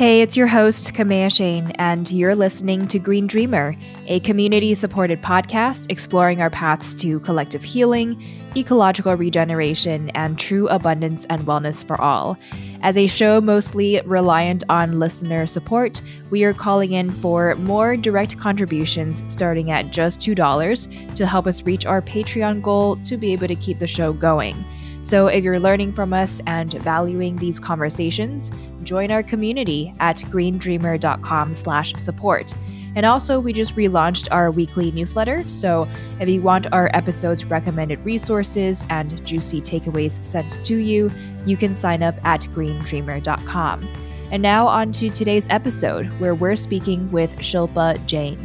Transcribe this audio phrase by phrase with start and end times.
[0.00, 5.20] Hey, it's your host, Kamea Chayne, and you're listening to Green Dreamer, a community supported
[5.20, 8.18] podcast exploring our paths to collective healing,
[8.56, 12.38] ecological regeneration, and true abundance and wellness for all.
[12.80, 16.00] As a show mostly reliant on listener support,
[16.30, 21.64] we are calling in for more direct contributions starting at just $2 to help us
[21.64, 24.56] reach our Patreon goal to be able to keep the show going.
[25.02, 28.50] So if you're learning from us and valuing these conversations,
[28.82, 32.54] join our community at greendreamer.com slash support.
[32.96, 35.48] And also, we just relaunched our weekly newsletter.
[35.48, 35.86] So,
[36.18, 41.10] if you want our episodes' recommended resources and juicy takeaways sent to you,
[41.46, 43.88] you can sign up at greendreamer.com.
[44.32, 48.38] And now, on to today's episode, where we're speaking with Shilpa Jain.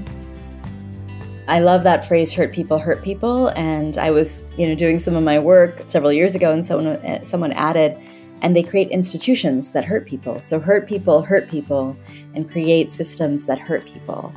[1.48, 5.16] I love that phrase hurt people hurt people and I was, you know, doing some
[5.16, 7.96] of my work several years ago and someone uh, someone added
[8.42, 10.42] and they create institutions that hurt people.
[10.42, 11.96] So hurt people hurt people
[12.34, 14.34] and create systems that hurt people.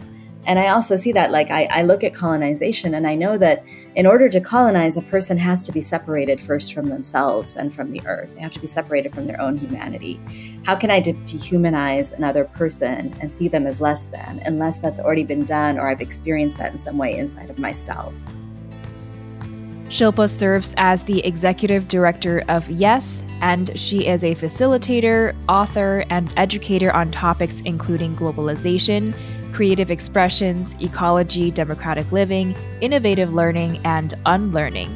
[0.49, 3.63] And I also see that, like, I, I, look at colonization and I know that
[3.97, 7.93] in order to colonize, a person has to be separated first from themselves and from
[7.93, 8.35] the earth.
[8.35, 10.19] They have to be separated from their own humanity.
[10.65, 14.99] How can I de- dehumanize another person and see them as less than, unless that's
[14.99, 18.19] already been done or I've experienced that in some way inside of myself?
[19.91, 26.33] Shilpa serves as the executive director of Yes, and she is a facilitator, author, and
[26.39, 29.15] educator on topics including globalization
[29.59, 34.89] creative expressions, ecology, democratic living, innovative learning, and unlearning.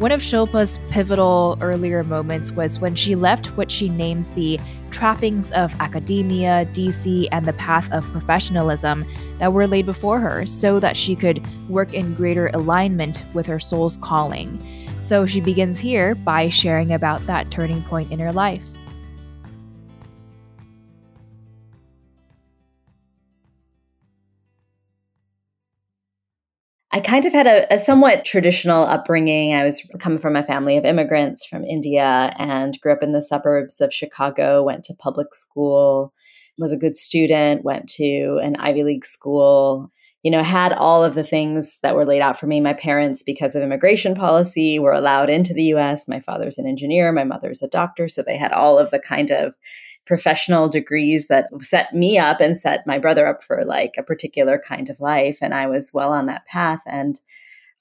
[0.00, 4.58] One of Shilpa's pivotal earlier moments was when she left what she names the
[4.90, 9.06] trappings of academia, DC, and the path of professionalism
[9.38, 13.60] that were laid before her so that she could work in greater alignment with her
[13.60, 14.60] soul's calling.
[15.00, 18.77] So she begins here by sharing about that turning point in her life.
[26.98, 29.54] I kind of had a, a, somewhat traditional upbringing.
[29.54, 33.22] I was coming from a family of immigrants from India and grew up in the
[33.22, 36.12] suburbs of Chicago, went to public school,
[36.58, 39.92] was a good student, went to an Ivy League school,
[40.24, 42.60] you know, had all of the things that were laid out for me.
[42.60, 46.08] My parents, because of immigration policy, were allowed into the US.
[46.08, 48.08] My father's an engineer, my mother's a doctor.
[48.08, 49.54] So they had all of the kind of
[50.08, 54.58] professional degrees that set me up and set my brother up for like a particular
[54.58, 55.38] kind of life.
[55.42, 56.82] And I was well on that path.
[56.86, 57.20] And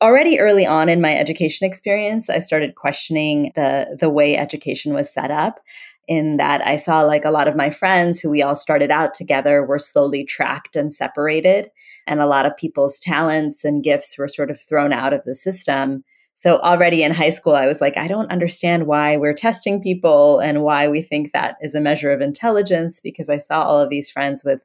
[0.01, 5.11] already early on in my education experience, I started questioning the the way education was
[5.11, 5.61] set up.
[6.09, 9.13] In that I saw like a lot of my friends who we all started out
[9.13, 11.69] together were slowly tracked and separated.
[12.05, 15.35] And a lot of people's talents and gifts were sort of thrown out of the
[15.35, 16.03] system
[16.38, 20.38] so already in high school, I was like, I don't understand why we're testing people
[20.38, 23.89] and why we think that is a measure of intelligence because I saw all of
[23.89, 24.63] these friends with,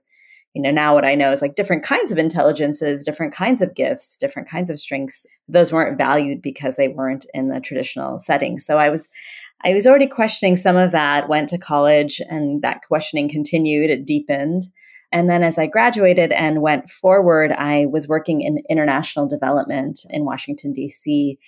[0.52, 3.74] you know, now what I know is like different kinds of intelligences, different kinds of
[3.74, 5.24] gifts, different kinds of strengths.
[5.48, 8.58] Those weren't valued because they weren't in the traditional setting.
[8.58, 9.08] So I was,
[9.64, 14.04] I was already questioning some of that, went to college and that questioning continued, it
[14.04, 14.64] deepened.
[15.12, 20.24] And then as I graduated and went forward, I was working in international development in
[20.24, 21.38] Washington, D.C.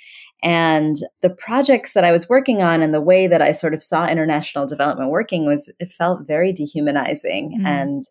[0.43, 3.83] And the projects that I was working on and the way that I sort of
[3.83, 7.61] saw international development working was, it felt very dehumanizing.
[7.63, 7.67] Mm.
[7.67, 8.03] And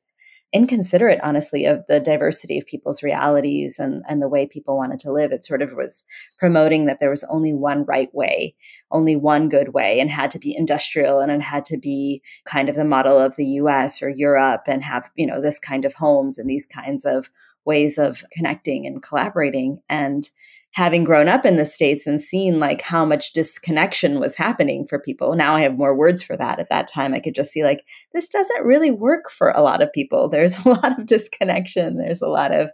[0.54, 5.12] inconsiderate, honestly, of the diversity of people's realities and, and the way people wanted to
[5.12, 5.32] live.
[5.32, 6.04] It sort of was
[6.38, 8.56] promoting that there was only one right way,
[8.92, 12.70] only one good way, and had to be industrial and it had to be kind
[12.70, 15.94] of the model of the US or Europe and have, you know, this kind of
[15.94, 17.30] homes and these kinds of
[17.66, 19.80] ways of connecting and collaborating.
[19.90, 20.30] And
[20.74, 25.00] having grown up in the states and seen like how much disconnection was happening for
[25.00, 25.36] people.
[25.36, 26.60] Now i have more words for that.
[26.60, 29.82] At that time i could just see like this doesn't really work for a lot
[29.82, 30.28] of people.
[30.34, 31.98] There's a lot of disconnection.
[31.98, 32.72] There's a lot of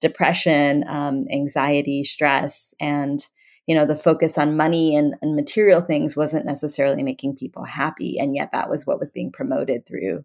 [0.00, 2.74] depression um, anxiety stress.
[2.80, 3.24] And
[3.66, 8.18] you know the focus on money and, and material things wasn't necessarily making people happy.
[8.18, 10.24] And yet that was what was being promoted through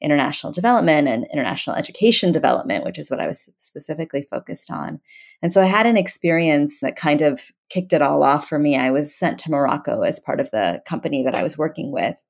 [0.00, 5.00] international development and international education development, which is what I was specifically focused on.
[5.42, 8.76] And so I had an experience that kind of kicked it all off for me.
[8.76, 12.22] I was sent to Morocco as part of the company that I was working with.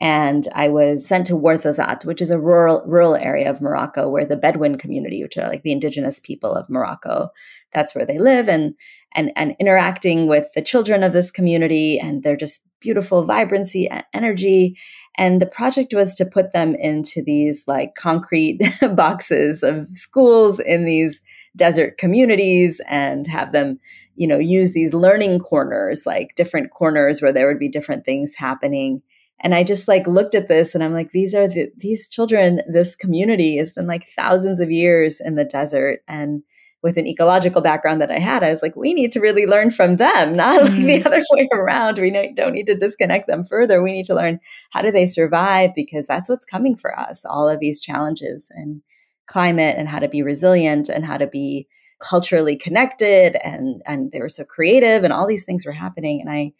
[0.00, 4.26] And I was sent to Ouarzazate, which is a rural rural area of Morocco where
[4.26, 7.28] the Bedouin community, which are like the indigenous people of Morocco,
[7.72, 8.74] that's where they live and
[9.14, 14.04] and and interacting with the children of this community and they're just beautiful vibrancy and
[14.12, 14.76] energy
[15.16, 18.60] and the project was to put them into these like concrete
[18.94, 21.20] boxes of schools in these
[21.54, 23.78] desert communities and have them,
[24.16, 28.34] you know, use these learning corners, like different corners where there would be different things
[28.34, 29.02] happening.
[29.40, 32.62] And I just like looked at this and I'm like, these are the, these children,
[32.68, 36.00] this community has been like thousands of years in the desert.
[36.08, 36.42] And
[36.82, 39.70] with an ecological background that I had, I was like, we need to really learn
[39.70, 41.06] from them, not like the mm.
[41.06, 41.98] other way around.
[41.98, 43.82] We don't need to disconnect them further.
[43.82, 44.40] We need to learn
[44.70, 47.24] how do they survive because that's what's coming for us.
[47.24, 48.82] All of these challenges and
[49.26, 51.68] climate and how to be resilient and how to be
[52.02, 56.28] culturally connected and and they were so creative and all these things were happening and
[56.28, 56.52] I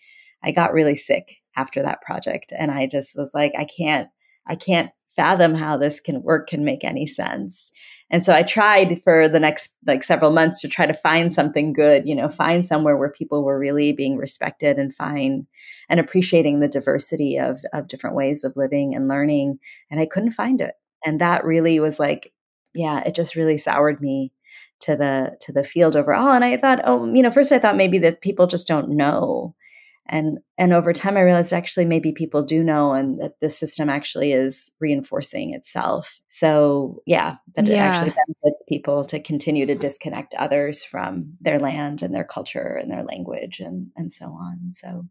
[0.43, 4.09] I got really sick after that project and I just was like I can't
[4.47, 7.73] I can't fathom how this can work can make any sense
[8.13, 11.73] and so I tried for the next like several months to try to find something
[11.73, 15.47] good, you know, find somewhere where people were really being respected and fine
[15.89, 19.59] and appreciating the diversity of of different ways of living and learning.
[19.91, 20.75] And I couldn't find it.
[21.07, 22.35] And that really was like,
[22.75, 24.31] yeah, it just really soured me
[24.81, 26.33] to the to the field overall.
[26.33, 29.55] And I thought, oh, you know, first I thought maybe that people just don't know
[30.07, 33.89] and and over time i realized actually maybe people do know and that the system
[33.89, 37.75] actually is reinforcing itself so yeah that yeah.
[37.75, 42.79] it actually benefits people to continue to disconnect others from their land and their culture
[42.81, 45.05] and their language and and so on so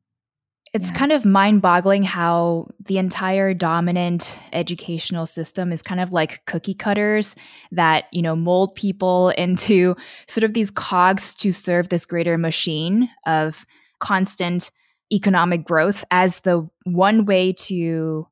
[0.73, 0.97] it's yeah.
[0.97, 6.73] kind of mind boggling how the entire dominant educational system is kind of like cookie
[6.73, 7.35] cutters
[7.71, 9.95] that, you know, mold people into
[10.27, 13.65] sort of these cogs to serve this greater machine of
[13.99, 14.71] constant
[15.11, 18.27] economic growth as the one way to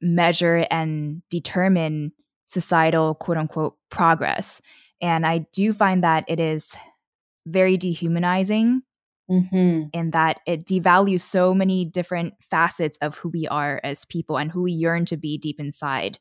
[0.00, 2.12] measure and determine
[2.46, 4.60] societal quote unquote progress.
[5.00, 6.76] And I do find that it is
[7.46, 8.82] very dehumanizing
[9.30, 9.82] mm-hmm.
[9.92, 14.50] in that it devalues so many different facets of who we are as people and
[14.50, 16.18] who we yearn to be deep inside.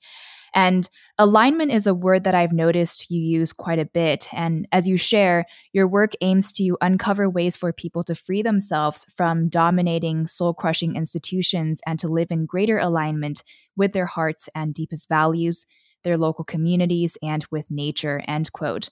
[0.54, 4.28] And alignment is a word that I've noticed you use quite a bit.
[4.34, 9.06] And as you share, your work aims to uncover ways for people to free themselves
[9.16, 13.44] from dominating, soul crushing institutions and to live in greater alignment
[13.76, 15.66] with their hearts and deepest values,
[16.04, 18.22] their local communities, and with nature.
[18.28, 18.90] End quote.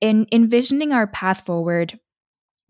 [0.00, 1.98] In envisioning our path forward,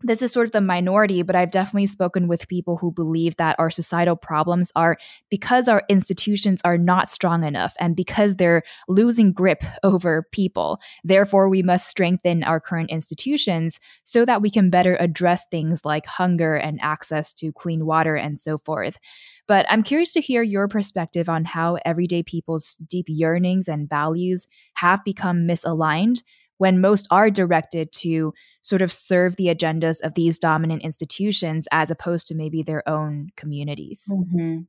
[0.03, 3.55] this is sort of the minority, but I've definitely spoken with people who believe that
[3.59, 4.97] our societal problems are
[5.29, 10.79] because our institutions are not strong enough and because they're losing grip over people.
[11.03, 16.05] Therefore, we must strengthen our current institutions so that we can better address things like
[16.05, 18.99] hunger and access to clean water and so forth.
[19.47, 24.47] But I'm curious to hear your perspective on how everyday people's deep yearnings and values
[24.75, 26.23] have become misaligned
[26.61, 31.89] when most are directed to sort of serve the agendas of these dominant institutions as
[31.89, 34.05] opposed to maybe their own communities.
[34.11, 34.59] Mm-hmm.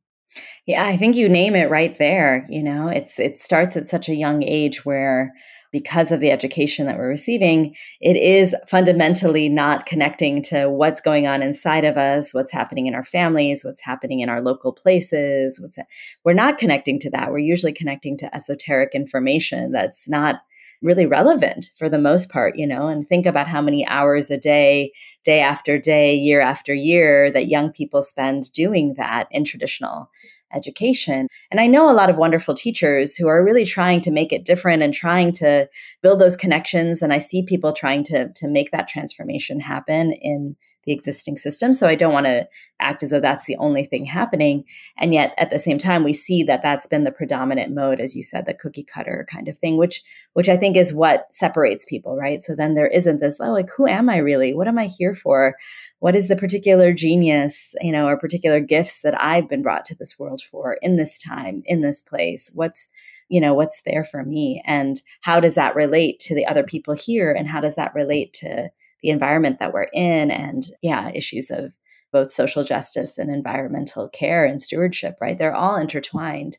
[0.67, 2.47] Yeah, I think you name it right there.
[2.49, 5.35] You know, it's it starts at such a young age where
[5.71, 11.27] because of the education that we're receiving, it is fundamentally not connecting to what's going
[11.27, 15.61] on inside of us, what's happening in our families, what's happening in our local places.
[15.61, 15.77] What's
[16.25, 17.33] we're not connecting to that.
[17.33, 20.37] We're usually connecting to esoteric information that's not
[20.83, 24.39] really relevant for the most part, you know, and think about how many hours a
[24.39, 24.93] day,
[25.25, 30.11] day after day, year after year that young people spend doing that in traditional
[30.55, 31.29] education.
[31.51, 34.45] And I know a lot of wonderful teachers who are really trying to make it
[34.45, 35.69] different and trying to
[36.03, 37.03] build those connections.
[37.03, 41.73] And I see people trying to, to make that transformation happen in the existing system.
[41.73, 42.49] So I don't want to
[42.81, 44.65] act as though that's the only thing happening.
[44.99, 48.17] And yet at the same time, we see that that's been the predominant mode, as
[48.17, 51.85] you said, the cookie cutter kind of thing, which, which I think is what separates
[51.85, 52.43] people, right?
[52.43, 54.53] So then there isn't this, oh, like, who am I really?
[54.53, 55.55] What am I here for?
[56.01, 59.95] What is the particular genius, you know, or particular gifts that I've been brought to
[59.95, 62.51] this world for in this time, in this place?
[62.55, 62.89] What's,
[63.29, 64.61] you know, what's there for me?
[64.67, 67.33] And how does that relate to the other people here?
[67.33, 68.71] And how does that relate to
[69.03, 71.77] the environment that we're in and yeah issues of
[72.13, 75.39] both social justice and environmental care and stewardship right?
[75.39, 76.59] They're all intertwined.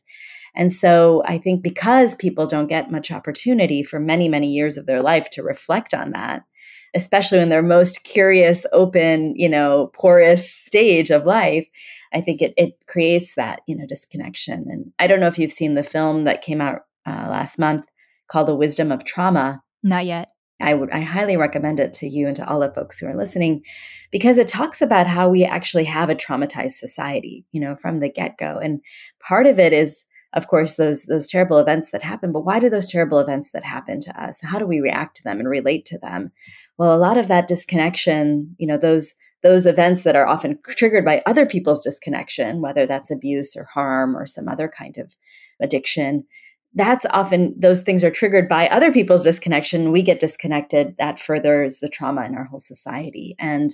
[0.56, 4.86] And so i think because people don't get much opportunity for many many years of
[4.86, 6.42] their life to reflect on that
[6.94, 11.68] especially in their most curious open you know porous stage of life
[12.12, 14.66] i think it, it creates that you know disconnection.
[14.70, 17.86] And i don't know if you've seen the film that came out uh, last month
[18.28, 19.62] called the wisdom of trauma.
[19.82, 20.30] Not yet
[20.60, 23.16] I would I highly recommend it to you and to all the folks who are
[23.16, 23.62] listening
[24.10, 28.08] because it talks about how we actually have a traumatized society, you know, from the
[28.08, 28.58] get-go.
[28.58, 28.80] And
[29.20, 32.70] part of it is of course those those terrible events that happen, but why do
[32.70, 34.40] those terrible events that happen to us?
[34.42, 36.32] How do we react to them and relate to them?
[36.78, 41.04] Well, a lot of that disconnection, you know, those those events that are often triggered
[41.04, 45.14] by other people's disconnection, whether that's abuse or harm or some other kind of
[45.60, 46.24] addiction,
[46.74, 49.92] that's often those things are triggered by other people's disconnection.
[49.92, 50.96] We get disconnected.
[50.98, 53.36] That furthers the trauma in our whole society.
[53.38, 53.70] And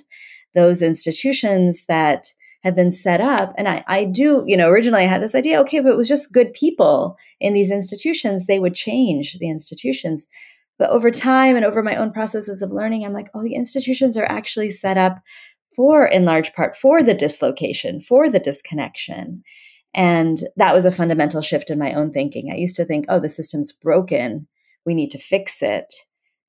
[0.55, 2.27] those institutions that
[2.63, 5.61] have been set up, and I, I do, you know, originally I had this idea,
[5.61, 10.27] okay, if it was just good people in these institutions, they would change the institutions.
[10.79, 14.17] But over time and over my own processes of learning, I'm like, oh, the institutions
[14.19, 15.21] are actually set up
[15.75, 19.43] for, in large part, for the dislocation, for the disconnection.
[19.95, 22.51] And that was a fundamental shift in my own thinking.
[22.51, 24.47] I used to think, oh, the system's broken.
[24.87, 25.93] We need to fix it.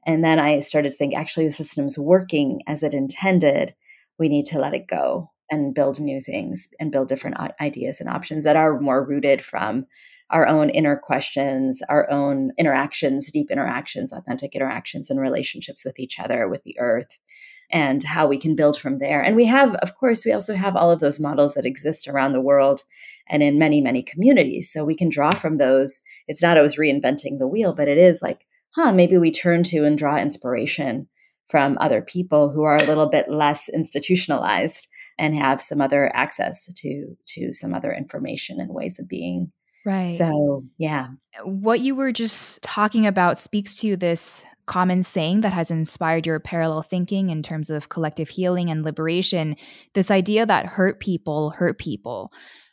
[0.05, 3.75] And then I started to think, actually, the system's working as it intended.
[4.17, 8.09] We need to let it go and build new things and build different ideas and
[8.09, 9.85] options that are more rooted from
[10.31, 16.19] our own inner questions, our own interactions, deep interactions, authentic interactions, and relationships with each
[16.19, 17.19] other, with the earth,
[17.69, 19.21] and how we can build from there.
[19.21, 22.31] And we have, of course, we also have all of those models that exist around
[22.31, 22.81] the world
[23.31, 24.71] and in many, many communities.
[24.71, 26.01] So we can draw from those.
[26.27, 28.45] It's not always reinventing the wheel, but it is like,
[28.75, 31.07] huh, maybe we turn to and draw inspiration
[31.49, 36.71] from other people who are a little bit less institutionalized and have some other access
[36.73, 39.51] to to some other information and ways of being.
[39.85, 40.05] Right.
[40.05, 41.07] So, yeah.
[41.43, 46.39] What you were just talking about speaks to this common saying that has inspired your
[46.39, 49.55] parallel thinking in terms of collective healing and liberation
[49.95, 52.31] this idea that hurt people hurt people.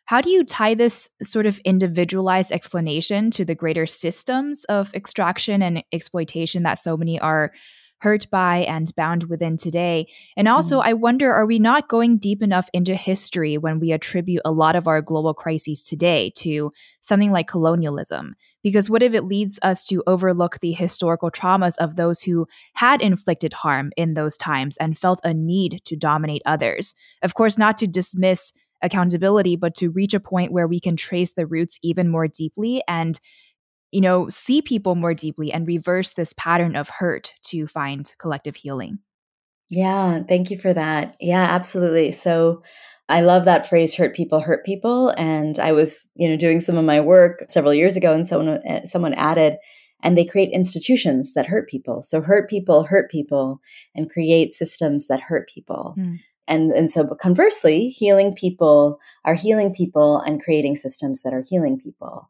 [0.08, 5.60] How do you tie this sort of individualized explanation to the greater systems of extraction
[5.60, 7.52] and exploitation that so many are
[8.00, 10.06] hurt by and bound within today?
[10.34, 10.82] And also, mm.
[10.82, 14.76] I wonder are we not going deep enough into history when we attribute a lot
[14.76, 16.72] of our global crises today to
[17.02, 18.34] something like colonialism?
[18.62, 23.02] Because what if it leads us to overlook the historical traumas of those who had
[23.02, 26.94] inflicted harm in those times and felt a need to dominate others?
[27.22, 31.32] Of course, not to dismiss accountability, but to reach a point where we can trace
[31.32, 33.18] the roots even more deeply and
[33.90, 38.56] you know, see people more deeply and reverse this pattern of hurt to find collective
[38.56, 38.98] healing.
[39.70, 41.16] Yeah, thank you for that.
[41.20, 42.12] Yeah, absolutely.
[42.12, 42.62] So
[43.08, 46.76] I love that phrase hurt people hurt people and I was, you know, doing some
[46.76, 49.56] of my work several years ago and someone eh, someone added
[50.02, 52.02] and they create institutions that hurt people.
[52.02, 53.60] So hurt people hurt people
[53.94, 55.94] and create systems that hurt people.
[55.98, 61.34] Mm and and so but conversely healing people are healing people and creating systems that
[61.34, 62.28] are healing people.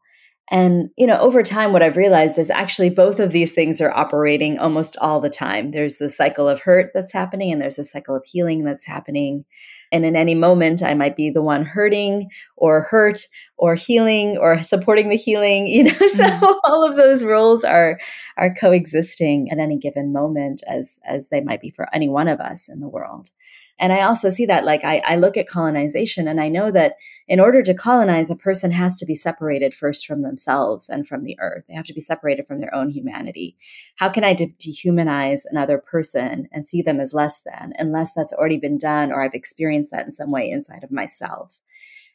[0.50, 3.92] And you know over time what i've realized is actually both of these things are
[3.92, 5.70] operating almost all the time.
[5.70, 9.44] There's the cycle of hurt that's happening and there's a cycle of healing that's happening.
[9.92, 13.20] And in any moment i might be the one hurting or hurt
[13.58, 16.44] or healing or supporting the healing you know so mm-hmm.
[16.64, 18.00] all of those roles are
[18.36, 22.40] are coexisting at any given moment as as they might be for any one of
[22.40, 23.28] us in the world
[23.78, 26.94] and I also see that, like, I, I look at colonization and I know that
[27.28, 31.24] in order to colonize, a person has to be separated first from themselves and from
[31.24, 31.64] the earth.
[31.68, 33.56] They have to be separated from their own humanity.
[33.96, 38.32] How can I de- dehumanize another person and see them as less than, unless that's
[38.32, 41.60] already been done or I've experienced that in some way inside of myself?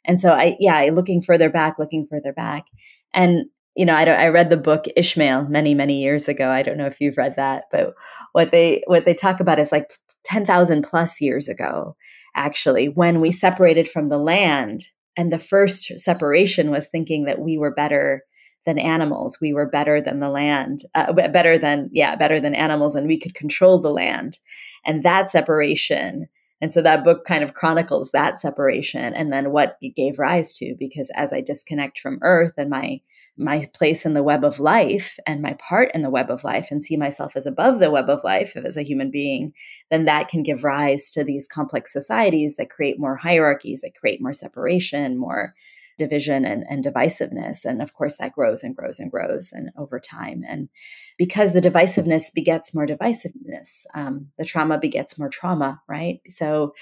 [0.05, 2.67] And so I, yeah, looking further back, looking further back.
[3.13, 6.51] And you know, I, don't, I read the book Ishmael many, many years ago.
[6.51, 7.95] I don't know if you've read that, but
[8.33, 9.91] what they what they talk about is like
[10.23, 11.95] ten thousand plus years ago,
[12.35, 14.81] actually, when we separated from the land,
[15.17, 18.23] and the first separation was thinking that we were better
[18.65, 22.95] than animals, we were better than the land, uh, better than yeah, better than animals,
[22.95, 24.37] and we could control the land,
[24.85, 26.27] and that separation
[26.61, 30.55] And so that book kind of chronicles that separation and then what it gave rise
[30.59, 30.75] to.
[30.79, 33.01] Because as I disconnect from earth and my
[33.37, 36.67] my place in the web of life and my part in the web of life
[36.69, 39.53] and see myself as above the web of life as a human being,
[39.89, 44.21] then that can give rise to these complex societies that create more hierarchies, that create
[44.21, 45.53] more separation, more
[45.97, 47.65] division and, and divisiveness.
[47.65, 50.43] And of course, that grows and grows and grows and over time.
[50.47, 50.69] And
[51.17, 56.19] because the divisiveness begets more divisiveness, um, the trauma begets more trauma, right?
[56.27, 56.73] So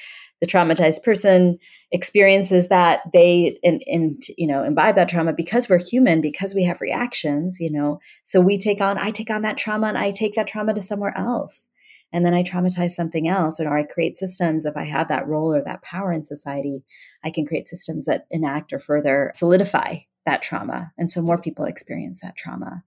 [0.42, 1.58] the traumatized person
[1.92, 6.64] experiences that they and, in you know imbibe that trauma because we're human because we
[6.64, 10.12] have reactions you know so we take on i take on that trauma and i
[10.12, 11.70] take that trauma to somewhere else
[12.14, 14.66] and then I traumatize something else, or I create systems.
[14.66, 16.84] If I have that role or that power in society,
[17.24, 19.96] I can create systems that enact or further solidify
[20.26, 20.92] that trauma.
[20.98, 22.84] And so more people experience that trauma.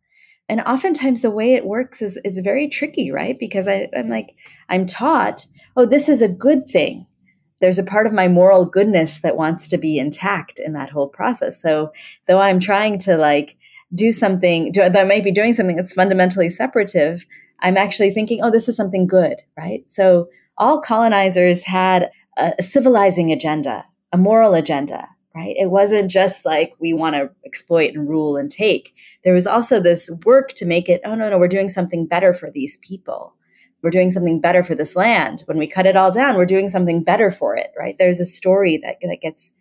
[0.48, 3.38] And oftentimes the way it works is it's very tricky, right?
[3.38, 4.36] Because I, I'm like,
[4.68, 5.46] I'm taught,
[5.76, 7.06] oh, this is a good thing.
[7.64, 11.08] There's a part of my moral goodness that wants to be intact in that whole
[11.08, 11.62] process.
[11.62, 11.92] So
[12.26, 13.56] though I'm trying to like
[13.94, 17.24] do something, do, that I might be doing something that's fundamentally separative,
[17.60, 19.82] I'm actually thinking, oh, this is something good, right?
[19.90, 20.28] So
[20.58, 25.56] all colonizers had a, a civilizing agenda, a moral agenda, right?
[25.58, 28.94] It wasn't just like we want to exploit and rule and take.
[29.24, 32.34] There was also this work to make it, oh, no, no, we're doing something better
[32.34, 33.34] for these people.
[33.84, 35.42] We're doing something better for this land.
[35.44, 37.94] When we cut it all down, we're doing something better for it, right?
[37.98, 39.52] There's a story that, that gets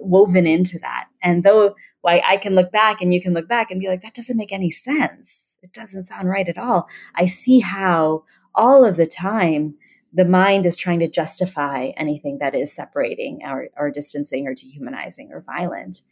[0.00, 1.08] woven into that.
[1.22, 4.02] And though why I can look back and you can look back and be like,
[4.02, 5.56] that doesn't make any sense.
[5.62, 6.86] It doesn't sound right at all.
[7.14, 9.76] I see how all of the time
[10.12, 15.30] the mind is trying to justify anything that is separating or, or distancing or dehumanizing
[15.32, 16.02] or violent.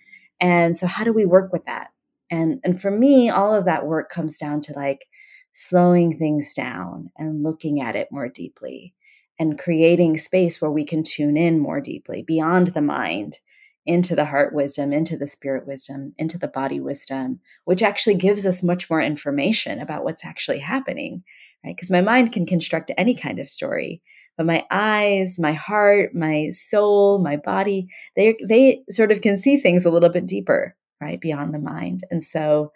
[0.40, 1.90] And so how do we work with that?
[2.30, 5.06] And and for me, all of that work comes down to like
[5.54, 8.92] slowing things down and looking at it more deeply
[9.38, 13.38] and creating space where we can tune in more deeply beyond the mind
[13.87, 18.44] into the heart wisdom, into the spirit wisdom, into the body wisdom, which actually gives
[18.44, 21.23] us much more information about what's actually happening,
[21.64, 21.76] right?
[21.76, 24.02] Because my mind can construct any kind of story,
[24.37, 29.58] but my eyes, my heart, my soul, my body, they they sort of can see
[29.58, 32.00] things a little bit deeper, right, beyond the mind.
[32.11, 32.72] And so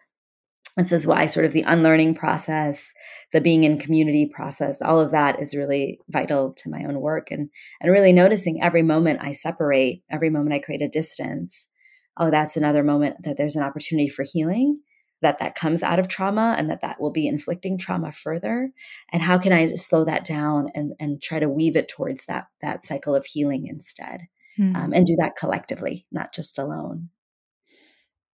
[0.78, 2.92] this is why sort of the unlearning process
[3.32, 7.30] the being in community process all of that is really vital to my own work
[7.30, 11.70] and and really noticing every moment i separate every moment i create a distance.
[12.16, 14.80] Oh that's another moment that there's an opportunity for healing
[15.20, 18.70] that that comes out of trauma and that that will be inflicting trauma further.
[19.12, 22.46] And how can i slow that down and and try to weave it towards that
[22.60, 24.22] that cycle of healing instead
[24.56, 24.74] hmm.
[24.76, 27.10] um, and do that collectively not just alone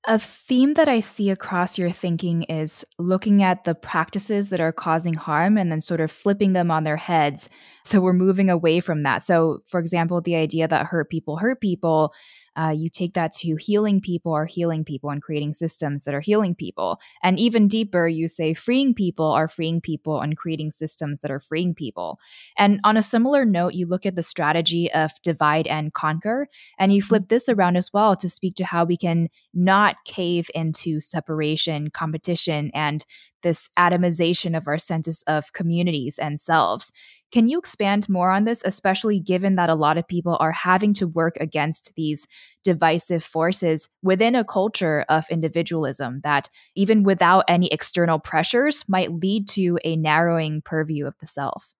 [0.06, 4.72] a theme that I see across your thinking is looking at the practices that are
[4.72, 7.48] causing harm and then sort of flipping them on their heads.
[7.84, 9.22] So we're moving away from that.
[9.22, 12.12] So, for example, the idea that hurt people hurt people
[12.56, 16.20] uh, you take that to healing people are healing people and creating systems that are
[16.20, 17.00] healing people.
[17.22, 21.40] And even deeper, you say freeing people are freeing people and creating systems that are
[21.40, 22.18] freeing people.
[22.56, 26.92] And on a similar note, you look at the strategy of divide and conquer, and
[26.92, 31.00] you flip this around as well to speak to how we can not cave into
[31.00, 33.04] separation, competition, and
[33.42, 36.90] this atomization of our senses of communities and selves.
[37.34, 40.94] Can you expand more on this, especially given that a lot of people are having
[40.94, 42.28] to work against these
[42.62, 49.48] divisive forces within a culture of individualism that, even without any external pressures, might lead
[49.48, 51.74] to a narrowing purview of the self?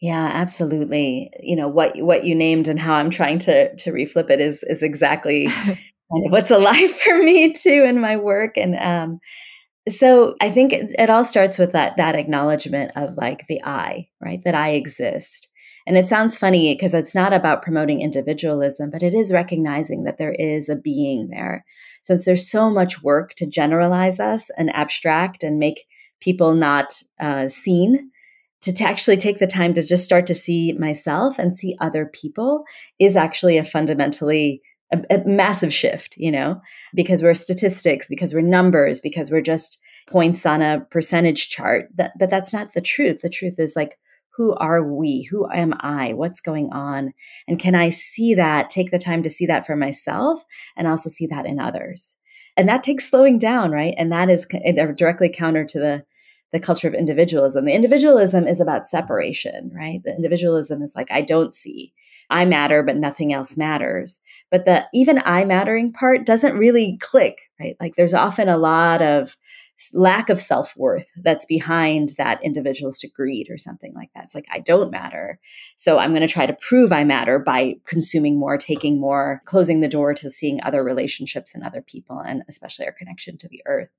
[0.00, 1.32] Yeah, absolutely.
[1.40, 4.62] You know what what you named and how I'm trying to to reflip it is
[4.62, 5.48] is exactly
[6.12, 9.18] kind of what's alive for me too in my work and um
[9.88, 14.08] so I think it, it, all starts with that that acknowledgement of like the I,
[14.20, 14.42] right?
[14.44, 15.48] That I exist.
[15.86, 20.16] And it sounds funny because it's not about promoting individualism, but it is recognizing that
[20.16, 21.64] there is a being there.
[22.02, 25.84] Since there's so much work to generalize us and abstract and make
[26.20, 28.10] people not uh, seen,
[28.62, 32.06] to, to actually take the time to just start to see myself and see other
[32.06, 32.64] people
[32.98, 34.62] is actually a fundamentally
[34.94, 36.60] a, a massive shift, you know,
[36.94, 41.88] because we're statistics, because we're numbers, because we're just points on a percentage chart.
[41.94, 43.20] That, but that's not the truth.
[43.20, 43.98] The truth is like,
[44.36, 45.28] who are we?
[45.30, 46.12] Who am I?
[46.14, 47.12] What's going on?
[47.46, 50.44] And can I see that, take the time to see that for myself
[50.76, 52.16] and also see that in others?
[52.56, 53.94] And that takes slowing down, right?
[53.96, 56.04] And that is uh, directly counter to the
[56.52, 57.64] the culture of individualism.
[57.64, 60.00] The individualism is about separation, right?
[60.04, 61.92] The individualism is like, I don't see.
[62.30, 64.22] I matter, but nothing else matters.
[64.50, 67.76] But the even I mattering part doesn't really click, right?
[67.80, 69.36] Like there's often a lot of
[69.92, 74.24] lack of self worth that's behind that individual's greed or something like that.
[74.24, 75.40] It's like, I don't matter.
[75.76, 79.80] So I'm going to try to prove I matter by consuming more, taking more, closing
[79.80, 83.62] the door to seeing other relationships and other people, and especially our connection to the
[83.66, 83.90] earth.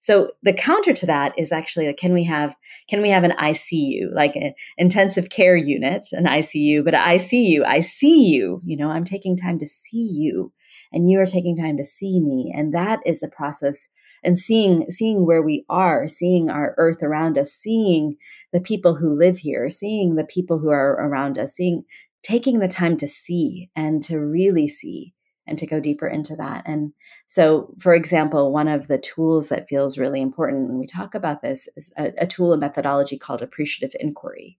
[0.00, 2.56] So the counter to that is actually like, can we have
[2.88, 7.46] can we have an ICU, like an intensive care unit, an ICU, but I see
[7.46, 8.60] you, I see you.
[8.64, 10.52] You know, I'm taking time to see you,
[10.92, 13.88] and you are taking time to see me, and that is a process.
[14.24, 18.16] And seeing seeing where we are, seeing our earth around us, seeing
[18.52, 21.84] the people who live here, seeing the people who are around us, seeing
[22.22, 25.14] taking the time to see and to really see
[25.48, 26.62] and to go deeper into that.
[26.66, 26.92] And
[27.26, 31.42] so, for example, one of the tools that feels really important when we talk about
[31.42, 34.58] this is a, a tool and methodology called appreciative inquiry.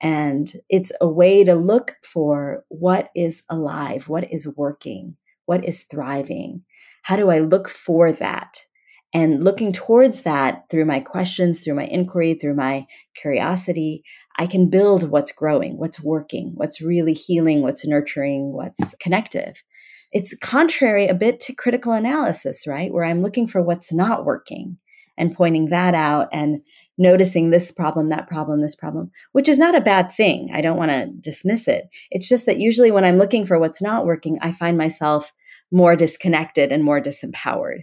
[0.00, 5.84] And it's a way to look for what is alive, what is working, what is
[5.84, 6.62] thriving.
[7.02, 8.64] How do I look for that?
[9.12, 14.04] And looking towards that through my questions, through my inquiry, through my curiosity,
[14.38, 18.98] I can build what's growing, what's working, what's really healing, what's nurturing, what's mm.
[19.00, 19.64] connective
[20.12, 22.92] it's contrary a bit to critical analysis, right?
[22.92, 24.78] Where I'm looking for what's not working
[25.16, 26.62] and pointing that out and
[26.98, 30.50] noticing this problem, that problem, this problem, which is not a bad thing.
[30.52, 31.84] I don't want to dismiss it.
[32.10, 35.32] It's just that usually when I'm looking for what's not working, I find myself
[35.70, 37.82] more disconnected and more disempowered.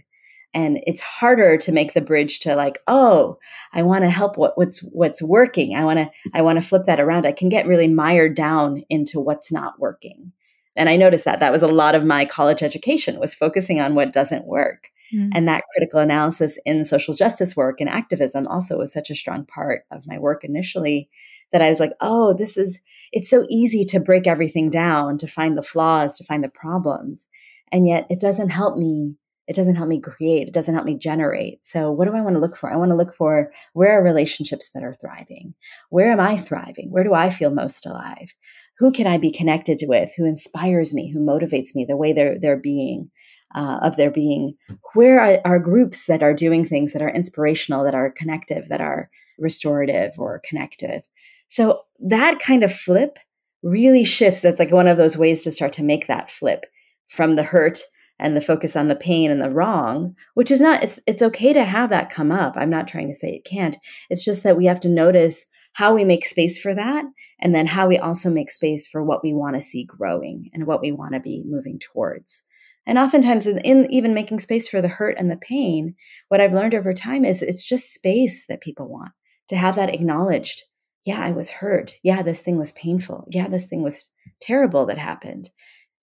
[0.54, 3.38] And it's harder to make the bridge to like, oh,
[3.72, 5.76] I want to help what, what's what's working.
[5.76, 7.26] I want to I want to flip that around.
[7.26, 10.32] I can get really mired down into what's not working
[10.78, 13.94] and i noticed that that was a lot of my college education was focusing on
[13.94, 14.88] what doesn't work.
[15.14, 15.30] Mm.
[15.34, 19.46] and that critical analysis in social justice work and activism also was such a strong
[19.46, 21.08] part of my work initially
[21.50, 22.80] that i was like oh this is
[23.12, 27.28] it's so easy to break everything down to find the flaws to find the problems.
[27.72, 29.14] And yet it doesn't help me
[29.46, 31.64] it doesn't help me create it doesn't help me generate.
[31.64, 32.70] So what do i want to look for?
[32.70, 35.54] I want to look for where are relationships that are thriving?
[35.88, 36.90] Where am i thriving?
[36.90, 38.34] Where do i feel most alive
[38.78, 40.10] who can I be connected with?
[40.16, 41.10] Who inspires me?
[41.12, 41.84] Who motivates me?
[41.84, 43.10] The way they're they're being
[43.54, 44.54] uh, of their being.
[44.94, 48.80] Where are, are groups that are doing things that are inspirational, that are connective, that
[48.80, 51.02] are restorative or connective?
[51.48, 53.18] So that kind of flip
[53.62, 54.40] really shifts.
[54.40, 56.66] That's like one of those ways to start to make that flip
[57.08, 57.80] from the hurt
[58.20, 61.52] and the focus on the pain and the wrong, which is not, it's, it's okay
[61.52, 62.54] to have that come up.
[62.56, 63.76] I'm not trying to say it can't.
[64.10, 67.04] It's just that we have to notice how we make space for that,
[67.40, 70.66] and then how we also make space for what we want to see growing and
[70.66, 72.42] what we want to be moving towards.
[72.86, 75.94] And oftentimes, in, in, even making space for the hurt and the pain,
[76.28, 79.12] what I've learned over time is it's just space that people want
[79.48, 80.62] to have that acknowledged.
[81.04, 81.94] Yeah, I was hurt.
[82.02, 83.28] Yeah, this thing was painful.
[83.30, 85.50] Yeah, this thing was terrible that happened.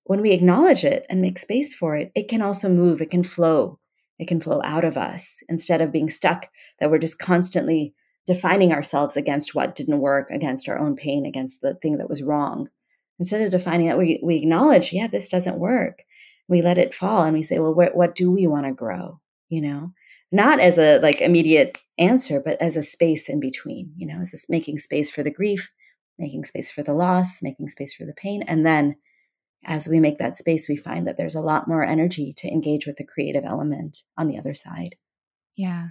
[0.04, 3.23] When we acknowledge it and make space for it, it can also move, it can
[3.23, 3.80] flow,
[4.19, 6.47] it can flow out of us instead of being stuck
[6.80, 11.61] that we're just constantly defining ourselves against what didn't work, against our own pain, against
[11.61, 12.69] the thing that was wrong.
[13.19, 16.03] Instead of defining that, we, we acknowledge, yeah, this doesn't work.
[16.47, 19.19] We let it fall and we say, well, what, what do we want to grow?
[19.47, 19.93] You know,
[20.31, 24.31] not as a like immediate answer, but as a space in between, you know, as
[24.31, 25.71] this making space for the grief,
[26.17, 28.43] making space for the loss, making space for the pain.
[28.47, 28.95] And then
[29.63, 32.85] as we make that space, we find that there's a lot more energy to engage
[32.85, 34.95] with the creative element on the other side.
[35.55, 35.89] Yeah.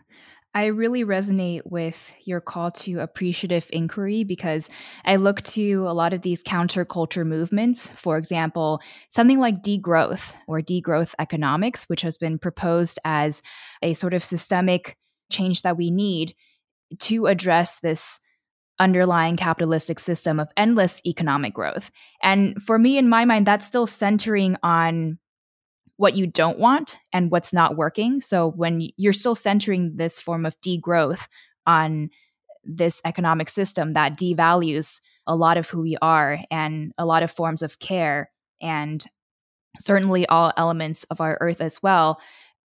[0.54, 4.70] I really resonate with your call to appreciative inquiry because
[5.04, 7.90] I look to a lot of these counterculture movements.
[7.90, 13.42] For example, something like degrowth or degrowth economics, which has been proposed as
[13.82, 14.96] a sort of systemic
[15.30, 16.34] change that we need
[17.00, 18.20] to address this
[18.78, 21.90] underlying capitalistic system of endless economic growth.
[22.22, 25.18] And for me, in my mind, that's still centering on
[25.96, 28.20] what you don't want and what's not working.
[28.20, 31.28] So when you're still centering this form of degrowth
[31.66, 32.10] on
[32.64, 37.30] this economic system that devalues a lot of who we are and a lot of
[37.30, 38.30] forms of care
[38.60, 39.04] and
[39.78, 42.20] certainly all elements of our earth as well.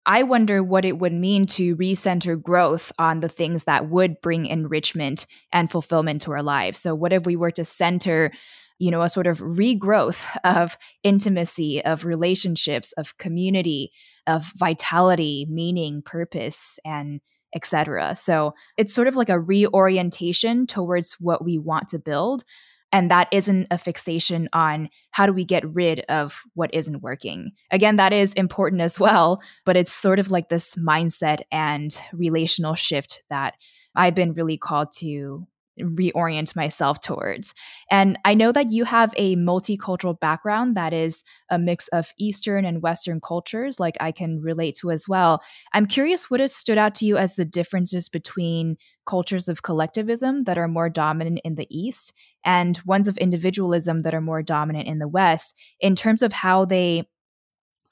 [0.06, 4.46] I wonder what it would mean to recenter growth on the things that would bring
[4.46, 6.80] enrichment and fulfillment to our lives.
[6.80, 8.32] So, what if we were to center
[8.80, 13.92] you know, a sort of regrowth of intimacy, of relationships, of community,
[14.28, 17.22] of vitality, meaning, purpose, and
[17.56, 18.13] etc.
[18.13, 22.44] So it's sort of like a reorientation towards what we want to build.
[22.92, 27.52] And that isn't a fixation on how do we get rid of what isn't working.
[27.72, 32.76] Again, that is important as well, but it's sort of like this mindset and relational
[32.76, 33.56] shift that
[33.96, 35.48] I've been really called to
[35.80, 37.54] reorient myself towards.
[37.90, 42.66] And I know that you have a multicultural background that is a mix of Eastern
[42.66, 45.42] and Western cultures, like I can relate to as well.
[45.74, 50.44] I'm curious what has stood out to you as the differences between cultures of collectivism
[50.44, 52.13] that are more dominant in the East
[52.44, 56.66] and ones of individualism that are more dominant in the West in terms of how
[56.66, 57.08] they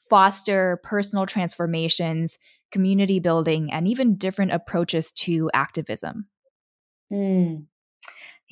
[0.10, 2.38] foster personal transformations,
[2.72, 6.28] community building, and even different approaches to activism.
[7.12, 7.66] Mm.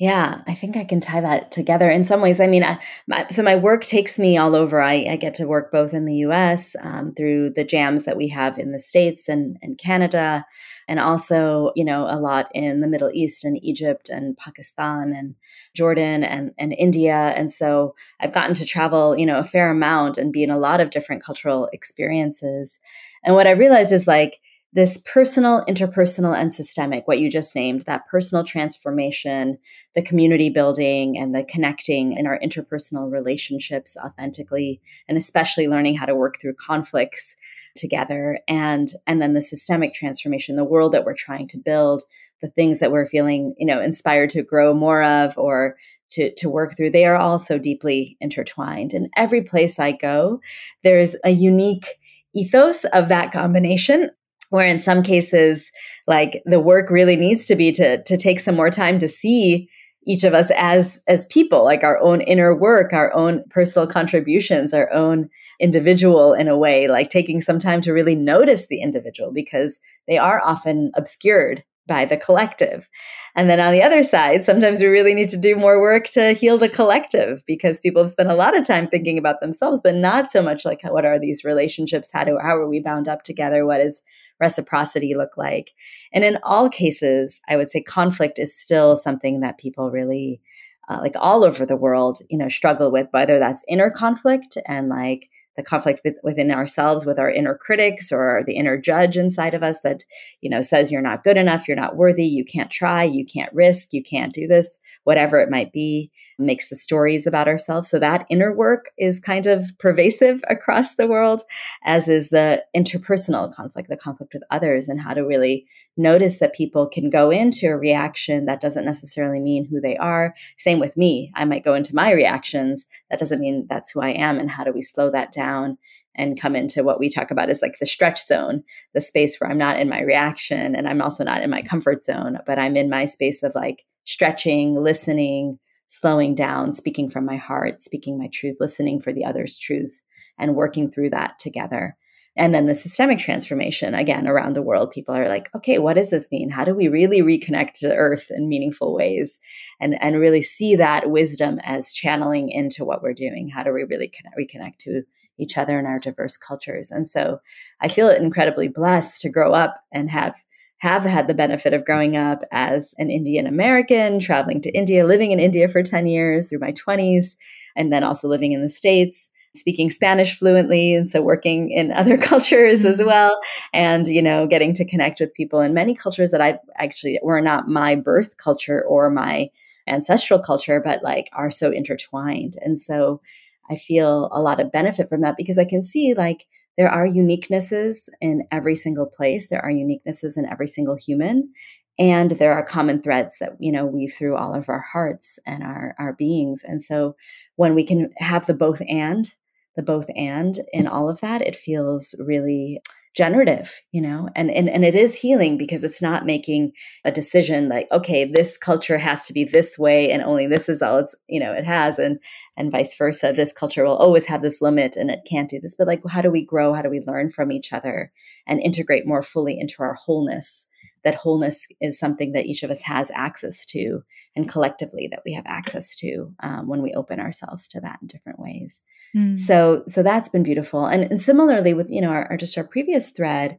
[0.00, 2.40] Yeah, I think I can tie that together in some ways.
[2.40, 4.82] I mean, I, my, so my work takes me all over.
[4.82, 8.26] I, I, get to work both in the US um, through the jams that we
[8.30, 10.46] have in the States and, and Canada,
[10.88, 15.36] and also, you know, a lot in the Middle East and Egypt and Pakistan and
[15.76, 17.32] Jordan and, and India.
[17.36, 20.58] And so I've gotten to travel, you know, a fair amount and be in a
[20.58, 22.80] lot of different cultural experiences.
[23.22, 24.40] And what I realized is like,
[24.74, 29.56] this personal, interpersonal, and systemic, what you just named, that personal transformation,
[29.94, 36.06] the community building, and the connecting in our interpersonal relationships authentically, and especially learning how
[36.06, 37.36] to work through conflicts
[37.76, 42.02] together and and then the systemic transformation the world that we're trying to build
[42.40, 45.76] the things that we're feeling you know inspired to grow more of or
[46.08, 48.94] to, to work through they are all so deeply intertwined.
[48.94, 50.40] And every place i go
[50.84, 51.88] there's a unique
[52.32, 54.10] ethos of that combination
[54.54, 55.72] where in some cases
[56.06, 59.68] like the work really needs to be to to take some more time to see
[60.06, 64.72] each of us as as people like our own inner work our own personal contributions
[64.72, 69.32] our own individual in a way like taking some time to really notice the individual
[69.32, 72.88] because they are often obscured by the collective.
[73.36, 76.32] And then on the other side, sometimes we really need to do more work to
[76.32, 79.94] heal the collective because people have spent a lot of time thinking about themselves, but
[79.94, 82.10] not so much like what are these relationships?
[82.12, 83.66] How do how are we bound up together?
[83.66, 84.02] What is
[84.40, 85.72] reciprocity look like?
[86.12, 90.40] And in all cases, I would say conflict is still something that people really
[90.88, 94.88] uh, like all over the world, you know, struggle with, whether that's inner conflict and
[94.88, 99.54] like the conflict with, within ourselves with our inner critics or the inner judge inside
[99.54, 100.02] of us that
[100.40, 103.52] you know says you're not good enough you're not worthy you can't try you can't
[103.52, 107.88] risk you can't do this whatever it might be makes the stories about ourselves.
[107.88, 111.42] So that inner work is kind of pervasive across the world
[111.84, 115.66] as is the interpersonal conflict the conflict with others and how to really
[115.96, 120.34] notice that people can go into a reaction that doesn't necessarily mean who they are.
[120.56, 121.30] Same with me.
[121.34, 122.86] I might go into my reactions.
[123.10, 125.78] That doesn't mean that's who i am and how do we slow that down
[126.16, 129.50] and come into what we talk about as like the stretch zone, the space where
[129.50, 132.76] I'm not in my reaction and I'm also not in my comfort zone, but I'm
[132.76, 138.28] in my space of like stretching, listening, slowing down, speaking from my heart, speaking my
[138.32, 140.02] truth, listening for the other's truth,
[140.38, 141.96] and working through that together.
[142.36, 146.10] And then the systemic transformation, again, around the world, people are like, okay, what does
[146.10, 146.50] this mean?
[146.50, 149.38] How do we really reconnect to Earth in meaningful ways
[149.80, 153.48] and, and really see that wisdom as channeling into what we're doing?
[153.48, 155.02] How do we really connect, reconnect to
[155.38, 156.90] each other and our diverse cultures.
[156.90, 157.40] And so
[157.80, 160.36] I feel incredibly blessed to grow up and have
[160.84, 165.30] have had the benefit of growing up as an Indian American, traveling to India, living
[165.30, 167.36] in India for 10 years through my 20s,
[167.74, 170.94] and then also living in the States, speaking Spanish fluently.
[170.94, 173.06] And so working in other cultures as mm-hmm.
[173.06, 173.40] well.
[173.72, 177.40] And, you know, getting to connect with people in many cultures that I actually were
[177.40, 179.48] not my birth culture or my
[179.86, 182.56] ancestral culture, but like are so intertwined.
[182.60, 183.22] And so
[183.70, 186.44] I feel a lot of benefit from that because I can see like
[186.76, 189.48] there are uniquenesses in every single place.
[189.48, 191.52] There are uniquenesses in every single human.
[191.98, 195.62] And there are common threads that, you know, weave through all of our hearts and
[195.62, 196.64] our, our beings.
[196.64, 197.14] And so
[197.56, 199.32] when we can have the both and,
[199.76, 202.80] the both and in all of that, it feels really
[203.14, 204.28] generative you know?
[204.34, 206.72] And, and and it is healing because it's not making
[207.04, 210.82] a decision like okay this culture has to be this way and only this is
[210.82, 212.18] all it's you know it has and
[212.56, 215.74] and vice versa this culture will always have this limit and it can't do this.
[215.76, 216.72] But like how do we grow?
[216.72, 218.12] How do we learn from each other
[218.46, 220.68] and integrate more fully into our wholeness?
[221.04, 224.02] That wholeness is something that each of us has access to
[224.34, 228.08] and collectively that we have access to um, when we open ourselves to that in
[228.08, 228.80] different ways
[229.14, 229.38] Mm.
[229.38, 230.86] So so that's been beautiful.
[230.86, 233.58] And, and similarly with, you know, our, our just our previous thread,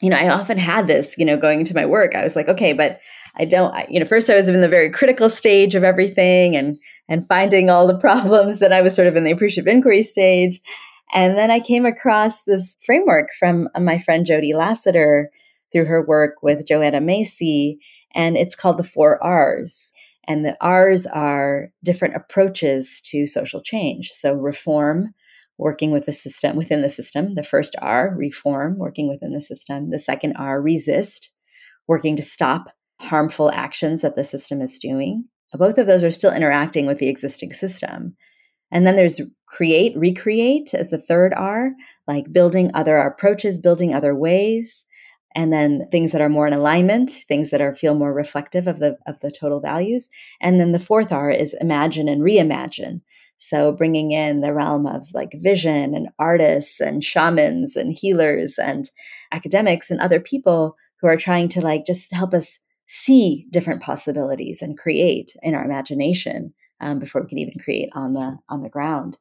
[0.00, 2.14] you know, I often had this, you know, going into my work.
[2.14, 3.00] I was like, okay, but
[3.36, 6.56] I don't, I, you know, first I was in the very critical stage of everything
[6.56, 6.78] and
[7.08, 8.58] and finding all the problems.
[8.58, 10.60] Then I was sort of in the appreciative inquiry stage,
[11.12, 15.30] and then I came across this framework from uh, my friend Jody Lassiter
[15.72, 17.80] through her work with Joanna Macy,
[18.14, 19.92] and it's called the Four R's.
[20.26, 24.10] And the R's are different approaches to social change.
[24.10, 25.14] So reform,
[25.58, 27.34] working with the system within the system.
[27.34, 29.90] The first R, reform, working within the system.
[29.90, 31.32] The second R, resist,
[31.86, 32.68] working to stop
[33.00, 35.24] harmful actions that the system is doing.
[35.52, 38.16] Both of those are still interacting with the existing system.
[38.72, 41.70] And then there's create, recreate as the third R,
[42.08, 44.84] like building other approaches, building other ways.
[45.34, 48.78] And then things that are more in alignment, things that are feel more reflective of
[48.78, 50.08] the of the total values.
[50.40, 53.00] And then the fourth R is imagine and reimagine.
[53.36, 58.88] So bringing in the realm of like vision and artists and shamans and healers and
[59.32, 64.62] academics and other people who are trying to like just help us see different possibilities
[64.62, 68.68] and create in our imagination um, before we can even create on the on the
[68.68, 69.16] ground.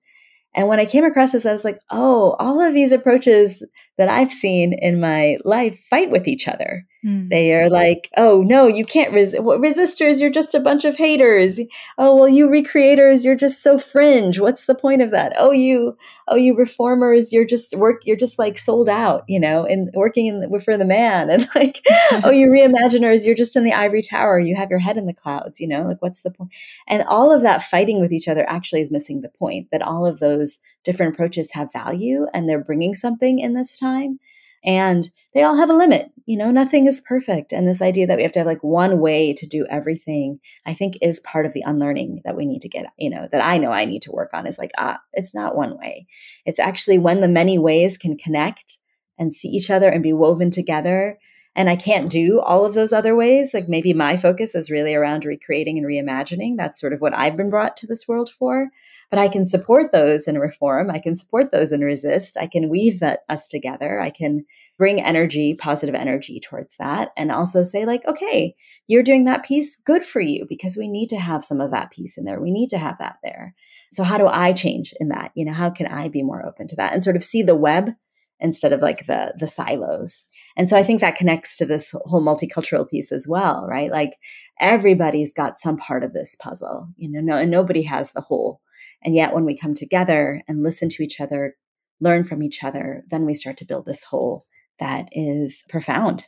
[0.56, 3.64] And when I came across this, I was like, oh, all of these approaches
[3.98, 6.86] that I've seen in my life fight with each other.
[7.06, 7.30] Mm.
[7.30, 10.22] They are like, oh, no, you can't res- resistors.
[10.22, 11.60] You're just a bunch of haters.
[11.98, 14.40] Oh, well, you recreators, you're just so fringe.
[14.40, 15.34] What's the point of that?
[15.38, 15.98] Oh, you,
[16.30, 18.04] oh, you reformers, you're just work.
[18.06, 21.30] You're just like sold out, you know, and working in the, for the man.
[21.34, 21.82] And like,
[22.24, 24.40] oh, you reimaginers, you're just in the ivory tower.
[24.40, 26.54] You have your head in the clouds, you know, like what's the point?
[26.88, 30.06] And all of that fighting with each other actually is missing the point that all
[30.06, 34.20] of those different approaches have value and they're bringing something in this time
[34.66, 38.18] and they all have a limit you know nothing is perfect and this idea that
[38.18, 41.54] we have to have like one way to do everything i think is part of
[41.54, 44.12] the unlearning that we need to get you know that i know i need to
[44.12, 46.06] work on is like ah it's not one way
[46.46, 48.78] it's actually when the many ways can connect
[49.20, 51.18] and see each other and be woven together
[51.56, 53.54] and I can't do all of those other ways.
[53.54, 56.58] Like maybe my focus is really around recreating and reimagining.
[56.58, 58.70] That's sort of what I've been brought to this world for.
[59.14, 60.90] But I can support those in reform.
[60.90, 62.36] I can support those in resist.
[62.36, 64.00] I can weave that us together.
[64.02, 64.44] I can
[64.76, 67.12] bring energy, positive energy towards that.
[67.16, 68.56] And also say, like, okay,
[68.88, 71.92] you're doing that piece, good for you, because we need to have some of that
[71.92, 72.42] piece in there.
[72.42, 73.54] We need to have that there.
[73.92, 75.32] So how do I change in that?
[75.36, 77.56] You know, how can I be more open to that and sort of see the
[77.56, 77.92] web
[78.40, 80.26] instead of like the the silos.
[80.58, 83.92] And so I think that connects to this whole multicultural piece as well, right?
[83.92, 84.18] Like
[84.60, 88.60] everybody's got some part of this puzzle, you know, no, and nobody has the whole.
[89.06, 91.56] And yet when we come together and listen to each other,
[92.00, 94.46] learn from each other, then we start to build this whole
[94.80, 96.28] that is profound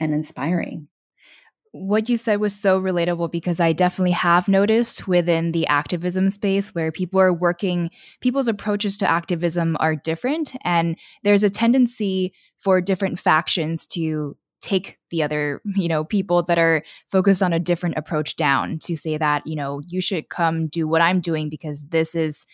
[0.00, 0.88] and inspiring
[1.72, 6.74] what you said was so relatable because I definitely have noticed within the activism space
[6.74, 10.54] where people are working, people's approaches to activism are different.
[10.64, 16.58] And there's a tendency for different factions to take the other, you know, people that
[16.58, 20.68] are focused on a different approach down to say that, you know, you should come
[20.68, 22.46] do what I'm doing because this is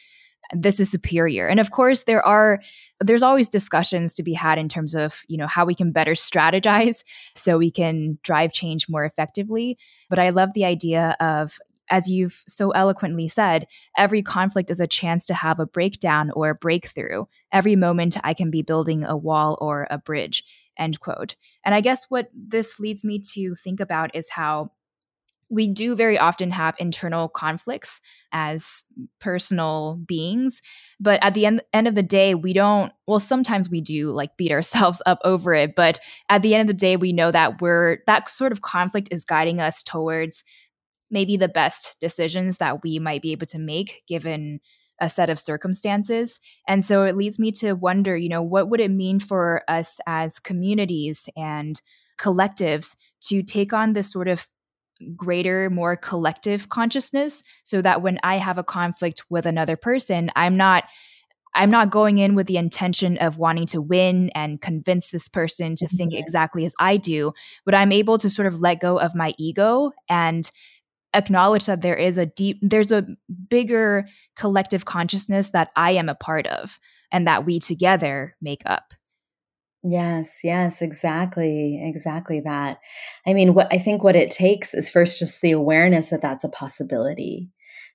[0.53, 1.47] this is superior.
[1.47, 2.61] And of course, there are
[3.01, 6.13] there's always discussions to be had in terms of you know how we can better
[6.13, 9.79] strategize so we can drive change more effectively.
[10.09, 11.59] But i love the idea of
[11.91, 13.67] as you've so eloquently said
[13.97, 17.25] every conflict is a chance to have a breakdown or a breakthrough.
[17.53, 20.45] Every moment i can be building a wall or a bridge
[20.79, 21.37] end quote.
[21.65, 24.71] And i guess what this leads me to think about is how
[25.51, 28.01] we do very often have internal conflicts
[28.33, 28.85] as
[29.19, 30.61] personal beings
[31.01, 34.37] but at the end, end of the day we don't well sometimes we do like
[34.37, 37.61] beat ourselves up over it but at the end of the day we know that
[37.61, 40.45] we're that sort of conflict is guiding us towards
[41.11, 44.61] maybe the best decisions that we might be able to make given
[45.01, 48.81] a set of circumstances and so it leads me to wonder you know what would
[48.81, 51.81] it mean for us as communities and
[52.19, 54.47] collectives to take on this sort of
[55.17, 60.57] greater, more collective consciousness so that when I have a conflict with another person, I'm
[60.57, 60.85] not
[61.55, 65.77] I'm not going in with the intention of wanting to win and convince this person
[65.77, 66.21] to think mm-hmm.
[66.21, 67.33] exactly as I do,
[67.65, 70.49] but I'm able to sort of let go of my ego and
[71.15, 73.07] acknowledge that there is a deep there's a
[73.49, 76.79] bigger collective consciousness that I am a part of
[77.11, 78.93] and that we together make up.
[79.85, 81.81] Yes, yes, exactly.
[81.83, 82.79] Exactly that.
[83.27, 86.45] I mean, what I think what it takes is first just the awareness that that's
[86.45, 87.51] a possibility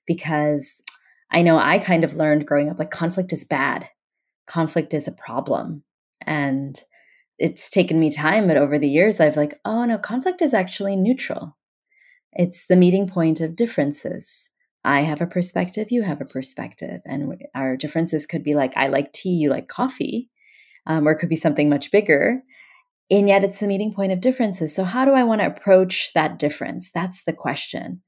[0.06, 0.82] because
[1.30, 3.86] I know I kind of learned growing up like conflict is bad.
[4.46, 5.82] Conflict is a problem.
[6.26, 6.80] And
[7.38, 10.96] it's taken me time, but over the years I've like, oh no, conflict is actually
[10.96, 11.56] neutral.
[12.34, 14.50] It's the meeting point of differences.
[14.84, 18.88] I have a perspective, you have a perspective, and our differences could be like I
[18.88, 20.30] like tea, you like coffee
[20.86, 22.42] um, or it could be something much bigger.
[23.10, 24.74] And yet it's the meeting point of differences.
[24.74, 26.90] So, how do I want to approach that difference?
[26.90, 28.02] That's the question.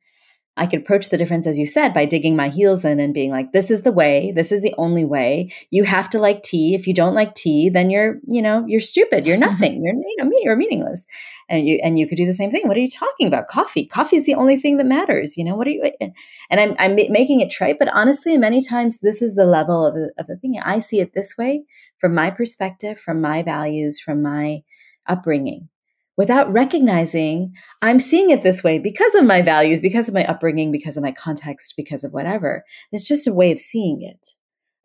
[0.56, 3.30] I could approach the difference, as you said, by digging my heels in and being
[3.30, 4.32] like, this is the way.
[4.34, 5.52] This is the only way.
[5.70, 6.74] You have to like tea.
[6.74, 9.26] If you don't like tea, then you're, you know, you're stupid.
[9.26, 9.84] You're nothing.
[9.84, 11.04] You're, you know, you're meaningless.
[11.48, 12.66] And you, and you could do the same thing.
[12.66, 13.48] What are you talking about?
[13.48, 13.86] Coffee.
[13.86, 15.36] Coffee is the only thing that matters.
[15.36, 16.08] You know, what are you, eh, eh.
[16.50, 19.94] and I'm, I'm making it trite, but honestly, many times this is the level of
[19.94, 20.58] the, of the thing.
[20.64, 21.64] I see it this way
[21.98, 24.60] from my perspective, from my values, from my
[25.06, 25.68] upbringing.
[26.16, 30.72] Without recognizing I'm seeing it this way because of my values, because of my upbringing,
[30.72, 32.64] because of my context, because of whatever.
[32.92, 34.26] It's just a way of seeing it,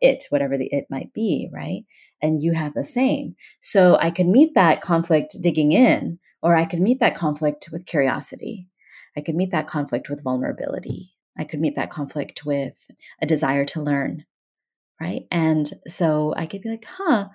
[0.00, 1.82] it, whatever the it might be, right?
[2.20, 3.34] And you have the same.
[3.60, 7.86] So I could meet that conflict digging in, or I could meet that conflict with
[7.86, 8.68] curiosity.
[9.16, 11.14] I could meet that conflict with vulnerability.
[11.38, 12.86] I could meet that conflict with
[13.20, 14.24] a desire to learn,
[15.00, 15.22] right?
[15.30, 17.28] And so I could be like, huh,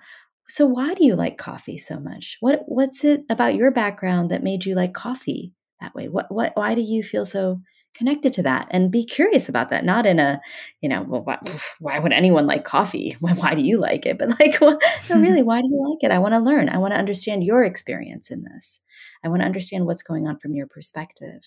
[0.48, 2.36] so why do you like coffee so much?
[2.40, 6.08] What what's it about your background that made you like coffee that way?
[6.08, 7.60] What what why do you feel so
[7.94, 8.68] connected to that?
[8.70, 10.40] And be curious about that, not in a,
[10.80, 11.38] you know, well, why,
[11.80, 13.16] why would anyone like coffee?
[13.20, 14.18] Why, why do you like it?
[14.18, 14.78] But like, well,
[15.08, 15.20] no, mm-hmm.
[15.20, 16.14] really, why do you like it?
[16.14, 16.68] I want to learn.
[16.68, 18.80] I want to understand your experience in this.
[19.24, 21.42] I want to understand what's going on from your perspective.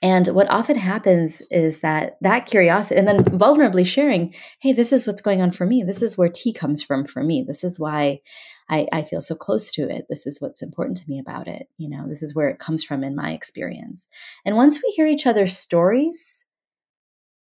[0.00, 5.06] And what often happens is that that curiosity, and then vulnerably sharing, hey, this is
[5.06, 5.82] what's going on for me.
[5.82, 7.44] This is where tea comes from for me.
[7.46, 8.20] This is why
[8.70, 10.06] I, I feel so close to it.
[10.08, 11.68] This is what's important to me about it.
[11.78, 14.06] You know, this is where it comes from in my experience.
[14.44, 16.44] And once we hear each other's stories,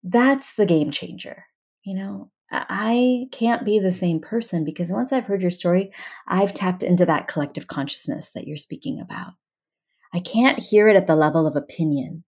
[0.02, 1.44] that's the game changer.
[1.82, 5.92] You know, I can't be the same person because once I've heard your story,
[6.28, 9.32] I've tapped into that collective consciousness that you're speaking about.
[10.12, 12.24] I can't hear it at the level of opinion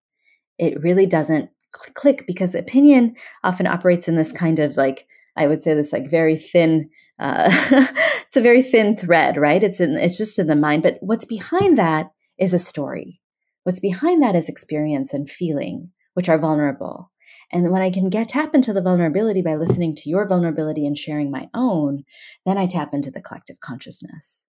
[0.59, 5.62] it really doesn't click because opinion often operates in this kind of like I would
[5.62, 6.88] say this like very thin.
[7.18, 7.48] Uh,
[8.26, 9.62] it's a very thin thread, right?
[9.62, 13.20] It's in it's just in the mind, but what's behind that is a story.
[13.64, 17.11] What's behind that is experience and feeling, which are vulnerable.
[17.52, 20.96] And when I can get tap into the vulnerability by listening to your vulnerability and
[20.96, 22.04] sharing my own,
[22.44, 24.46] then I tap into the collective consciousness.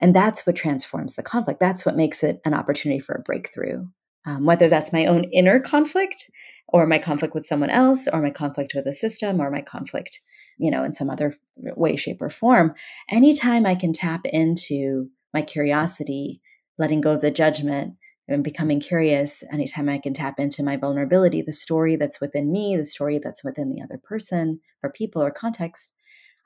[0.00, 1.58] And that's what transforms the conflict.
[1.58, 3.86] That's what makes it an opportunity for a breakthrough
[4.26, 6.30] um, whether that's my own inner conflict
[6.68, 10.20] or my conflict with someone else or my conflict with a system or my conflict
[10.58, 12.74] you know in some other way shape or form.
[13.10, 16.40] Anytime i can tap into my curiosity
[16.78, 17.94] letting go of the judgment
[18.28, 22.76] and becoming curious anytime i can tap into my vulnerability the story that's within me
[22.76, 25.94] the story that's within the other person or people or context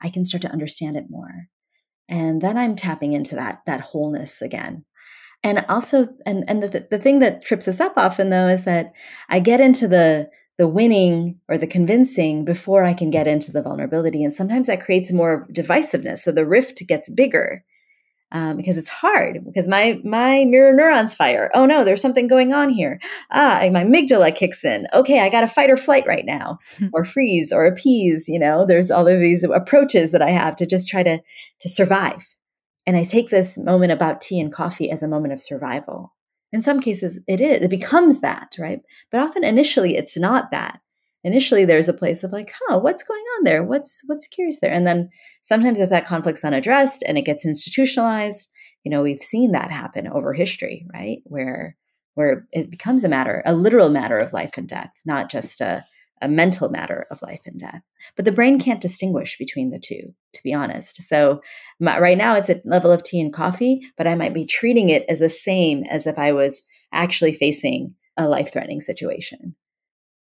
[0.01, 1.47] i can start to understand it more.
[2.09, 4.85] And then i'm tapping into that that wholeness again
[5.43, 8.93] and also and and the, the thing that trips us up often though is that
[9.29, 13.61] i get into the the winning or the convincing before i can get into the
[13.61, 14.23] vulnerability.
[14.23, 16.19] And sometimes that creates more divisiveness.
[16.19, 17.63] So the rift gets bigger
[18.31, 21.51] um, because it's hard because my my mirror neurons fire.
[21.53, 22.99] Oh no there's something going on here.
[23.31, 24.87] Ah my amygdala kicks in.
[24.93, 26.59] Okay i got a fight or flight right now.
[26.93, 28.65] Or freeze or appease you know?
[28.65, 31.19] There's all of these approaches that i have to just try to
[31.59, 32.25] to survive
[32.85, 36.13] and I take this moment about tea and coffee as a moment of survival.
[36.51, 38.81] In some cases, it is, it becomes that, right?
[39.11, 40.79] But often initially it's not that.
[41.23, 43.63] Initially there's a place of like, huh, what's going on there?
[43.63, 44.73] What's what's curious there?
[44.73, 45.09] And then
[45.41, 48.49] sometimes if that conflict's unaddressed and it gets institutionalized,
[48.83, 51.19] you know, we've seen that happen over history, right?
[51.23, 51.77] Where
[52.15, 55.83] where it becomes a matter, a literal matter of life and death, not just a
[56.23, 57.81] a mental matter of life and death.
[58.15, 61.01] But the brain can't distinguish between the two, to be honest.
[61.03, 61.41] So
[61.79, 64.89] my, right now it's a level of tea and coffee, but I might be treating
[64.89, 66.63] it as the same as if I was
[66.93, 69.55] actually facing a life threatening situation.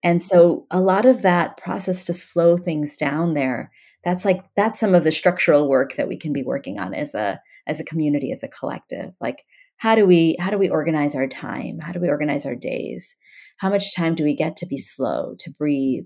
[0.04, 3.72] And so a lot of that process to slow things down there,
[4.04, 7.16] that's like that's some of the structural work that we can be working on as
[7.16, 9.14] a as a community as a collective.
[9.20, 9.43] Like
[9.78, 11.80] how do we how do we organize our time?
[11.80, 13.16] How do we organize our days?
[13.58, 16.05] How much time do we get to be slow, to breathe,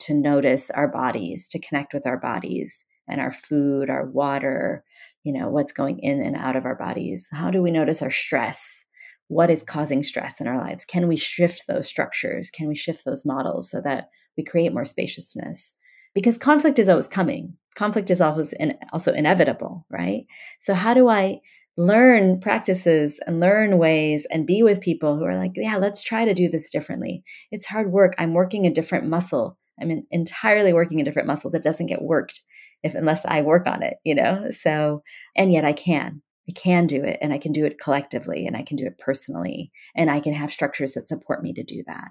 [0.00, 4.84] to notice our bodies, to connect with our bodies and our food, our water,
[5.24, 7.28] you know, what's going in and out of our bodies?
[7.32, 8.84] How do we notice our stress?
[9.28, 10.84] What is causing stress in our lives?
[10.84, 12.50] Can we shift those structures?
[12.50, 15.76] Can we shift those models so that we create more spaciousness?
[16.14, 17.54] Because conflict is always coming.
[17.74, 20.26] Conflict is always in, also inevitable, right?
[20.60, 21.40] So how do I
[21.76, 26.24] learn practices and learn ways and be with people who are like, yeah, let's try
[26.24, 27.22] to do this differently.
[27.50, 28.14] It's hard work.
[28.18, 29.58] I'm working a different muscle.
[29.80, 32.40] I'm entirely working a different muscle that doesn't get worked
[32.84, 34.50] if unless I work on it, you know?
[34.50, 35.02] So,
[35.34, 36.22] and yet I can.
[36.48, 38.98] I can do it and I can do it collectively and I can do it
[38.98, 42.10] personally and I can have structures that support me to do that.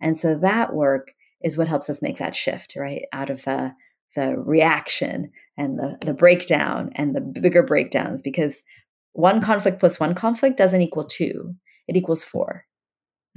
[0.00, 3.02] And so that work is what helps us make that shift, right?
[3.12, 3.74] Out of the
[4.16, 8.62] the reaction and the the breakdown and the bigger breakdowns because
[9.12, 11.54] one conflict plus one conflict doesn't equal two,
[11.86, 12.64] it equals four.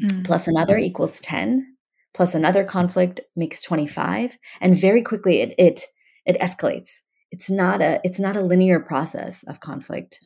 [0.02, 0.26] Mm.
[0.26, 1.76] Plus another equals 10,
[2.14, 4.38] plus another conflict makes 25.
[4.60, 5.84] And very quickly it, it,
[6.26, 7.00] it escalates.
[7.32, 10.20] It's not a it's not a linear process of conflict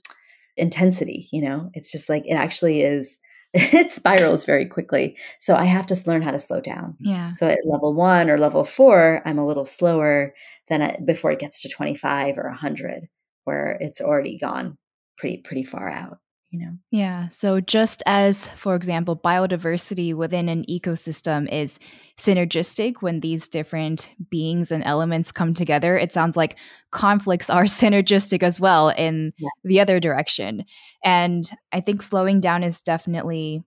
[0.57, 1.69] intensity, you know.
[1.73, 3.19] It's just like it actually is
[3.53, 5.15] it spirals very quickly.
[5.39, 6.95] So I have to learn how to slow down.
[6.99, 7.33] Yeah.
[7.33, 10.33] So at level one or level four, I'm a little slower
[10.67, 13.07] than I, before it gets to 25 or 100,
[13.43, 14.77] where it's already gone
[15.17, 16.19] pretty pretty far out
[16.55, 21.79] you know yeah so just as for example biodiversity within an ecosystem is
[22.17, 26.57] synergistic when these different beings and elements come together it sounds like
[26.91, 29.51] conflicts are synergistic as well in yes.
[29.63, 30.63] the other direction
[31.03, 33.61] and i think slowing down is definitely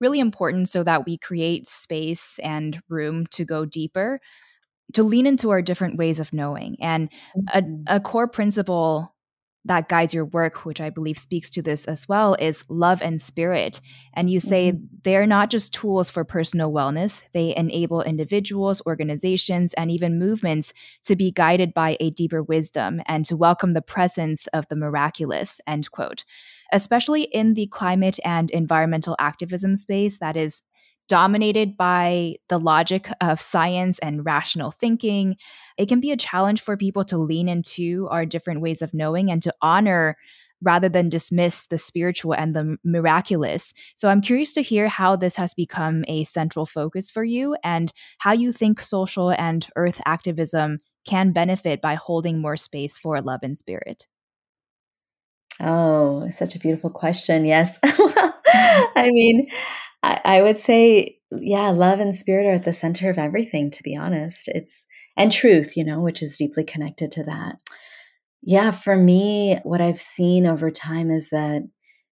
[0.00, 4.20] really important so that we create space and room to go deeper
[4.92, 7.82] to lean into our different ways of knowing and mm-hmm.
[7.88, 9.15] a, a core principle
[9.66, 13.20] that guides your work, which I believe speaks to this as well, is love and
[13.20, 13.80] spirit.
[14.14, 14.84] And you say mm-hmm.
[15.02, 20.72] they're not just tools for personal wellness, they enable individuals, organizations, and even movements
[21.04, 25.60] to be guided by a deeper wisdom and to welcome the presence of the miraculous,
[25.66, 26.24] end quote.
[26.72, 30.62] Especially in the climate and environmental activism space that is
[31.08, 35.36] dominated by the logic of science and rational thinking,
[35.76, 39.30] it can be a challenge for people to lean into our different ways of knowing
[39.30, 40.16] and to honor
[40.62, 43.74] rather than dismiss the spiritual and the miraculous.
[43.94, 47.92] So I'm curious to hear how this has become a central focus for you and
[48.18, 53.40] how you think social and earth activism can benefit by holding more space for love
[53.42, 54.06] and spirit.
[55.60, 57.44] Oh, such a beautiful question.
[57.44, 57.78] Yes.
[57.84, 59.48] I mean,
[60.06, 63.82] I, I would say, yeah, love and spirit are at the center of everything, to
[63.82, 64.48] be honest.
[64.48, 64.86] It's,
[65.16, 67.56] and truth, you know, which is deeply connected to that.
[68.42, 71.62] Yeah, for me, what I've seen over time is that,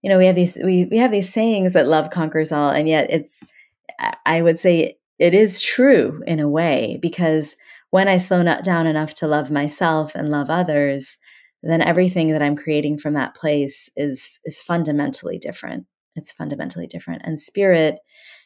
[0.01, 2.88] you know, we have these, we, we have these sayings that love conquers all, and
[2.88, 3.43] yet it's,
[4.24, 7.57] I would say it is true in a way, because
[7.90, 11.18] when I slow down enough to love myself and love others,
[11.62, 15.86] then everything that I'm creating from that place is is fundamentally different
[16.16, 17.22] it's fundamentally different.
[17.24, 17.98] And spirit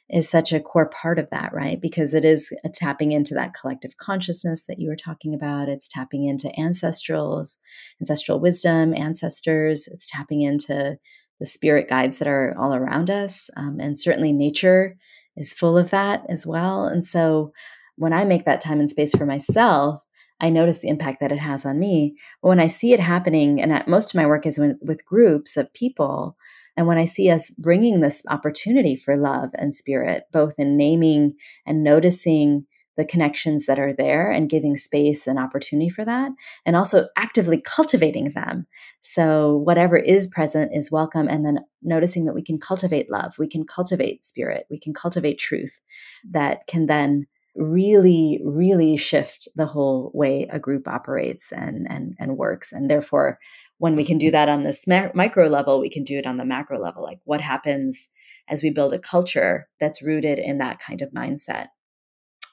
[0.08, 1.80] is such a core part of that, right?
[1.80, 5.68] Because it is tapping into that collective consciousness that you were talking about.
[5.68, 7.56] It's tapping into ancestrals,
[8.00, 9.88] ancestral wisdom, ancestors.
[9.88, 10.96] It's tapping into
[11.40, 13.50] the spirit guides that are all around us.
[13.56, 14.96] Um, and certainly nature
[15.36, 16.86] is full of that as well.
[16.86, 17.52] And so
[17.96, 20.04] when I make that time and space for myself,
[20.40, 22.16] I notice the impact that it has on me.
[22.42, 25.56] But when I see it happening, and most of my work is with, with groups
[25.56, 26.36] of people,
[26.76, 31.34] and when I see us bringing this opportunity for love and spirit, both in naming
[31.64, 32.66] and noticing
[32.96, 36.32] the connections that are there and giving space and opportunity for that,
[36.64, 38.66] and also actively cultivating them.
[39.02, 41.28] So, whatever is present is welcome.
[41.28, 45.38] And then noticing that we can cultivate love, we can cultivate spirit, we can cultivate
[45.38, 45.80] truth
[46.30, 47.26] that can then
[47.58, 53.38] really really shift the whole way a group operates and and and works and therefore
[53.78, 56.44] when we can do that on this micro level, we can do it on the
[56.44, 57.02] macro level.
[57.02, 58.08] Like what happens
[58.48, 61.68] as we build a culture that's rooted in that kind of mindset.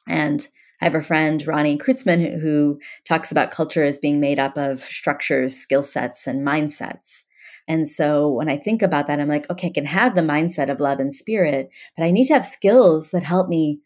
[0.07, 0.45] And
[0.81, 4.57] I have a friend, Ronnie Kreutzmann, who, who talks about culture as being made up
[4.57, 7.23] of structures, skill sets, and mindsets.
[7.67, 10.69] And so when I think about that, I'm like, okay, I can have the mindset
[10.69, 13.79] of love and spirit, but I need to have skills that help me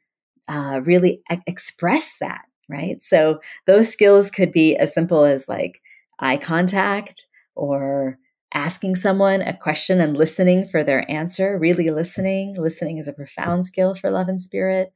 [0.48, 3.02] uh, really e- express that, right?
[3.02, 5.82] So those skills could be as simple as like
[6.20, 7.26] eye contact
[7.56, 8.18] or
[8.54, 12.56] asking someone a question and listening for their answer, really listening.
[12.58, 14.91] Listening is a profound skill for love and spirit.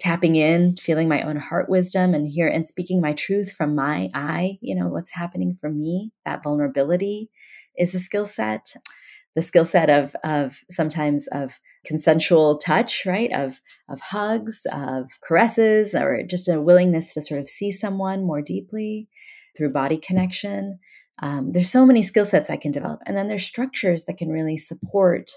[0.00, 4.08] Tapping in, feeling my own heart wisdom and here and speaking my truth from my
[4.12, 7.30] eye, you know, what's happening for me, that vulnerability
[7.78, 8.74] is a skill set.
[9.36, 13.32] The skill set of of sometimes of consensual touch, right?
[13.32, 18.42] Of of hugs, of caresses, or just a willingness to sort of see someone more
[18.42, 19.08] deeply
[19.56, 20.78] through body connection.
[21.22, 23.00] Um, there's so many skill sets I can develop.
[23.06, 25.30] And then there's structures that can really support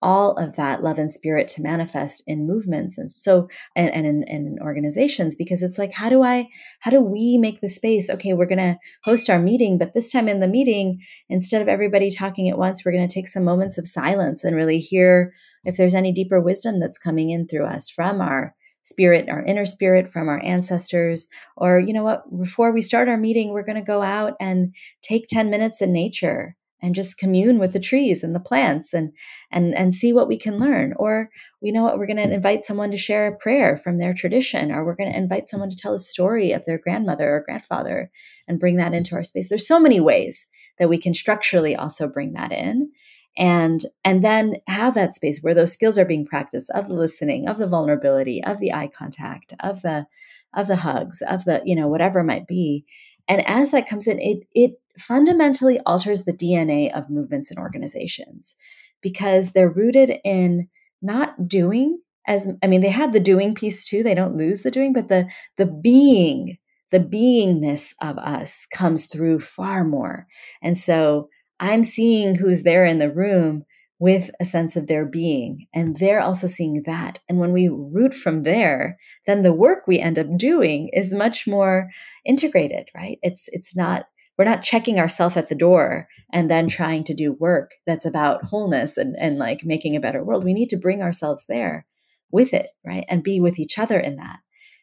[0.00, 4.22] all of that love and spirit to manifest in movements and so and, and in,
[4.28, 6.46] in, organizations because it's like how do i
[6.80, 10.12] how do we make the space okay we're going to host our meeting but this
[10.12, 13.44] time in the meeting instead of everybody talking at once we're going to take some
[13.44, 15.32] moments of silence and really hear
[15.64, 18.54] if there's any deeper wisdom that's coming in through us from our
[18.88, 21.28] spirit, our inner spirit from our ancestors.
[21.56, 24.74] Or, you know what, before we start our meeting, we're going to go out and
[25.02, 29.12] take 10 minutes in nature and just commune with the trees and the plants and
[29.50, 30.94] and and see what we can learn.
[30.96, 32.32] Or we know what we're going to hmm.
[32.32, 35.70] invite someone to share a prayer from their tradition or we're going to invite someone
[35.70, 38.10] to tell a story of their grandmother or grandfather
[38.46, 38.94] and bring that hmm.
[38.94, 39.48] into our space.
[39.48, 40.46] There's so many ways
[40.78, 42.90] that we can structurally also bring that in.
[43.36, 47.48] And and then have that space where those skills are being practiced of the listening
[47.48, 50.06] of the vulnerability of the eye contact of the
[50.54, 52.84] of the hugs of the you know whatever it might be
[53.28, 58.54] and as that comes in it it fundamentally alters the dna of movements and organizations
[59.00, 60.68] because they're rooted in
[61.02, 64.70] not doing as i mean they have the doing piece too they don't lose the
[64.70, 66.58] doing but the the being
[66.90, 70.26] the beingness of us comes through far more.
[70.62, 71.28] And so
[71.60, 73.64] I'm seeing who's there in the room
[73.98, 77.18] with a sense of their being and they're also seeing that.
[77.28, 81.46] And when we root from there then the work we end up doing is much
[81.46, 81.90] more
[82.24, 83.18] integrated right?
[83.22, 84.06] It's it's not
[84.38, 88.44] we're not checking ourselves at the door and then trying to do work that's about
[88.44, 90.44] wholeness and, and like making a better world.
[90.44, 91.86] We need to bring ourselves there
[92.30, 93.04] with it right?
[93.08, 94.38] And be with each other in that.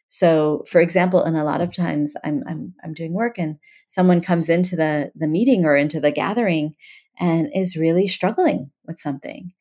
[0.07, 3.57] So, for example, and a lot of times I'm, I'm, I'm doing work and
[3.87, 6.75] someone comes into the, the meeting or into the gathering
[7.19, 9.53] and is really struggling with something.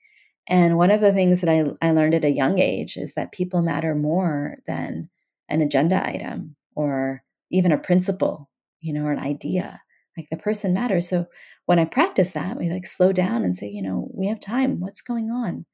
[0.46, 3.32] And one of the things that I, I learned at a young age is that
[3.32, 5.09] people matter more than
[5.48, 8.50] an agenda item or even a principle,
[8.80, 9.80] you know, or an idea.
[10.16, 11.09] Like the person matters.
[11.09, 11.26] So
[11.66, 14.80] when I practice that, we like slow down and say, you know, we have time.
[14.80, 15.66] What's going on?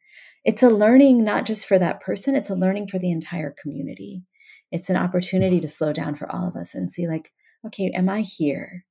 [0.44, 4.22] It's a learning not just for that person, it's a learning for the entire community
[4.72, 7.32] it's an opportunity to slow down for all of us and see like
[7.66, 8.84] okay am i here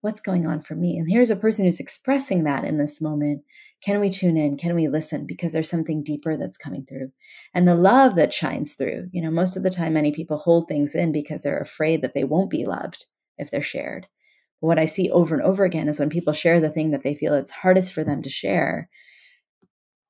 [0.00, 0.96] what's going on for me?
[0.96, 3.42] And here's a person who's expressing that in this moment.
[3.84, 4.56] Can we tune in?
[4.56, 5.26] Can we listen?
[5.26, 7.12] Because there's something deeper that's coming through.
[7.54, 10.68] And the love that shines through you know most of the time many people hold
[10.68, 13.06] things in because they're afraid that they won't be loved
[13.38, 14.08] if they're shared.
[14.60, 17.02] But what i see over and over again is when people share the thing that
[17.02, 18.88] they feel it's hardest for them to share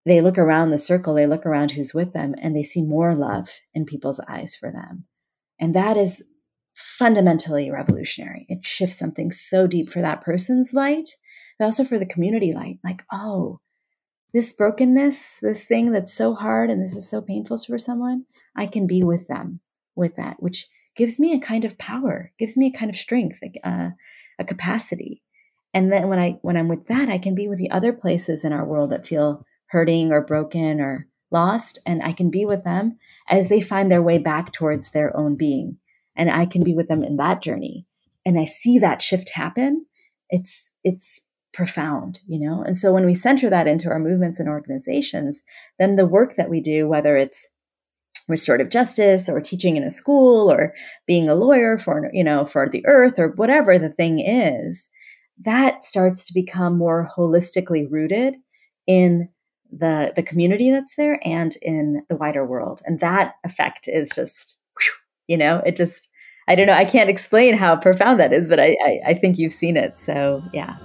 [0.06, 3.14] they look around the circle they look around who's with them and they see more
[3.14, 5.04] love in people's eyes for them.
[5.58, 6.24] And that is
[6.76, 8.44] fundamentally revolutionary.
[8.48, 11.08] It shifts something so deep for that person's light,
[11.58, 12.78] but also for the community light.
[12.84, 13.60] Like, oh,
[14.34, 18.66] this brokenness, this thing that's so hard and this is so painful for someone, I
[18.66, 19.60] can be with them
[19.94, 23.40] with that, which gives me a kind of power, gives me a kind of strength,
[23.42, 23.90] a, uh,
[24.38, 25.22] a capacity.
[25.72, 28.44] And then when I when I'm with that, I can be with the other places
[28.44, 32.64] in our world that feel hurting or broken or lost and I can be with
[32.64, 32.98] them
[33.28, 35.78] as they find their way back towards their own being.
[36.16, 37.86] And I can be with them in that journey.
[38.24, 39.86] And I see that shift happen.
[40.30, 42.62] It's, it's profound, you know?
[42.62, 45.42] And so when we center that into our movements and organizations,
[45.78, 47.48] then the work that we do, whether it's
[48.28, 50.74] restorative justice or teaching in a school or
[51.06, 54.90] being a lawyer for, you know, for the earth or whatever the thing is,
[55.38, 58.34] that starts to become more holistically rooted
[58.86, 59.28] in
[59.70, 64.60] the the community that's there and in the wider world and that effect is just
[65.28, 66.10] you know it just
[66.48, 69.38] i don't know i can't explain how profound that is but i i, I think
[69.38, 70.76] you've seen it so yeah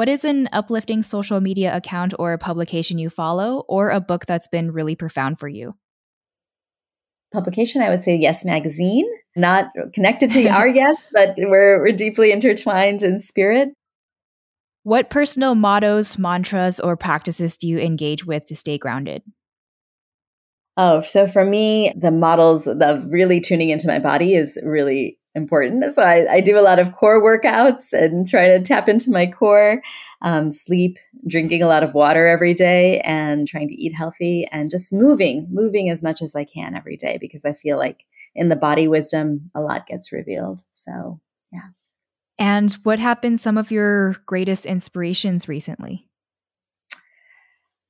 [0.00, 4.24] What is an uplifting social media account or a publication you follow, or a book
[4.24, 5.74] that's been really profound for you?
[7.34, 9.04] Publication, I would say Yes Magazine.
[9.36, 13.74] Not connected to our Yes, but we're, we're deeply intertwined in spirit.
[14.84, 19.20] What personal mottos, mantras, or practices do you engage with to stay grounded?
[20.78, 25.84] Oh, so for me, the models of really tuning into my body is really important.
[25.92, 29.26] So I, I, do a lot of core workouts and try to tap into my
[29.26, 29.80] core,
[30.22, 34.70] um, sleep, drinking a lot of water every day, and trying to eat healthy and
[34.70, 38.04] just moving, moving as much as I can every day because I feel like
[38.34, 40.60] in the body wisdom, a lot gets revealed.
[40.72, 41.20] So,
[41.52, 41.68] yeah.
[42.38, 46.09] And what have been some of your greatest inspirations recently?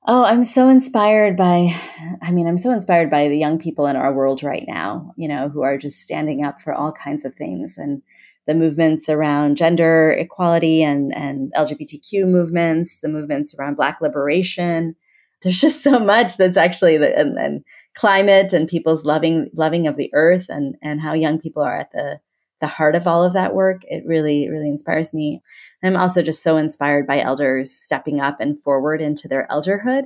[0.06, 1.74] Oh, I'm so inspired by,
[2.22, 5.28] I mean, I'm so inspired by the young people in our world right now, you
[5.28, 8.00] know, who are just standing up for all kinds of things and
[8.46, 14.96] the movements around gender equality and, and LGBTQ movements, the movements around Black liberation.
[15.42, 19.98] There's just so much that's actually, the, and, and climate and people's loving, loving of
[19.98, 22.20] the earth and, and how young people are at the,
[22.60, 23.82] the heart of all of that work.
[23.84, 25.42] It really, really inspires me.
[25.82, 30.04] I'm also just so inspired by elders stepping up and forward into their elderhood.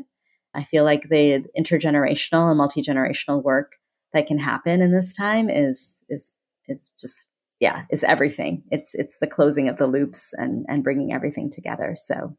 [0.55, 3.72] I feel like the intergenerational and multi-generational work
[4.12, 6.37] that can happen in this time is is
[6.68, 8.62] is just yeah, is everything.
[8.70, 11.95] It's it's the closing of the loops and and bringing everything together.
[11.97, 12.37] So,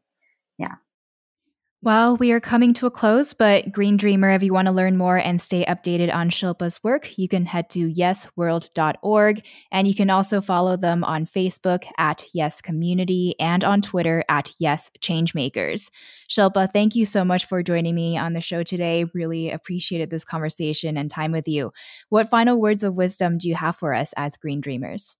[0.58, 0.76] yeah.
[1.82, 4.96] Well, we are coming to a close, but Green Dreamer, if you want to learn
[4.96, 9.42] more and stay updated on Shilpa's work, you can head to yesworld.org.
[9.70, 14.52] And you can also follow them on Facebook at Yes Community and on Twitter at
[14.58, 15.90] Yes Changemakers.
[16.30, 19.04] Shilpa, thank you so much for joining me on the show today.
[19.12, 21.72] Really appreciated this conversation and time with you.
[22.08, 25.18] What final words of wisdom do you have for us as Green Dreamers?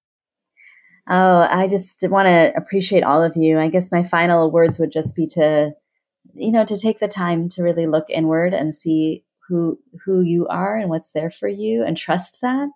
[1.08, 3.60] Oh, I just want to appreciate all of you.
[3.60, 5.72] I guess my final words would just be to
[6.38, 10.46] you know to take the time to really look inward and see who who you
[10.48, 12.68] are and what's there for you and trust that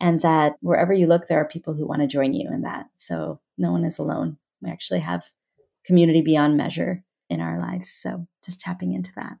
[0.00, 2.86] and that wherever you look there are people who want to join you in that.
[2.96, 4.38] So no one is alone.
[4.60, 5.24] We actually have
[5.84, 9.36] community beyond measure in our lives so just tapping into that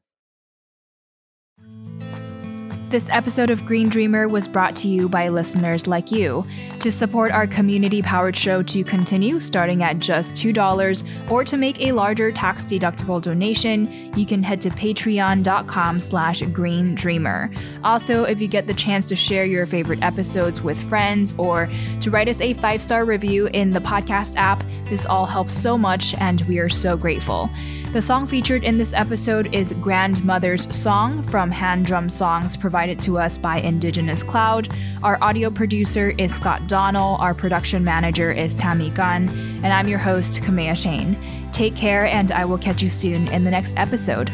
[2.88, 6.46] this episode of Green Dreamer was brought to you by listeners like you.
[6.80, 11.80] To support our community powered show to continue starting at just $2 or to make
[11.80, 17.50] a larger tax deductible donation, you can head to patreon.com slash green dreamer.
[17.82, 21.68] Also, if you get the chance to share your favorite episodes with friends or
[22.00, 26.14] to write us a five-star review in the podcast app, this all helps so much
[26.14, 27.50] and we are so grateful.
[27.96, 33.16] The song featured in this episode is Grandmother's Song from Hand Drum Songs provided to
[33.16, 34.68] us by Indigenous Cloud.
[35.02, 39.30] Our audio producer is Scott Donnell, our production manager is Tammy Gunn,
[39.64, 41.16] and I'm your host, Kamea Chayne.
[41.54, 44.30] Take care, and I will catch you soon in the next episode.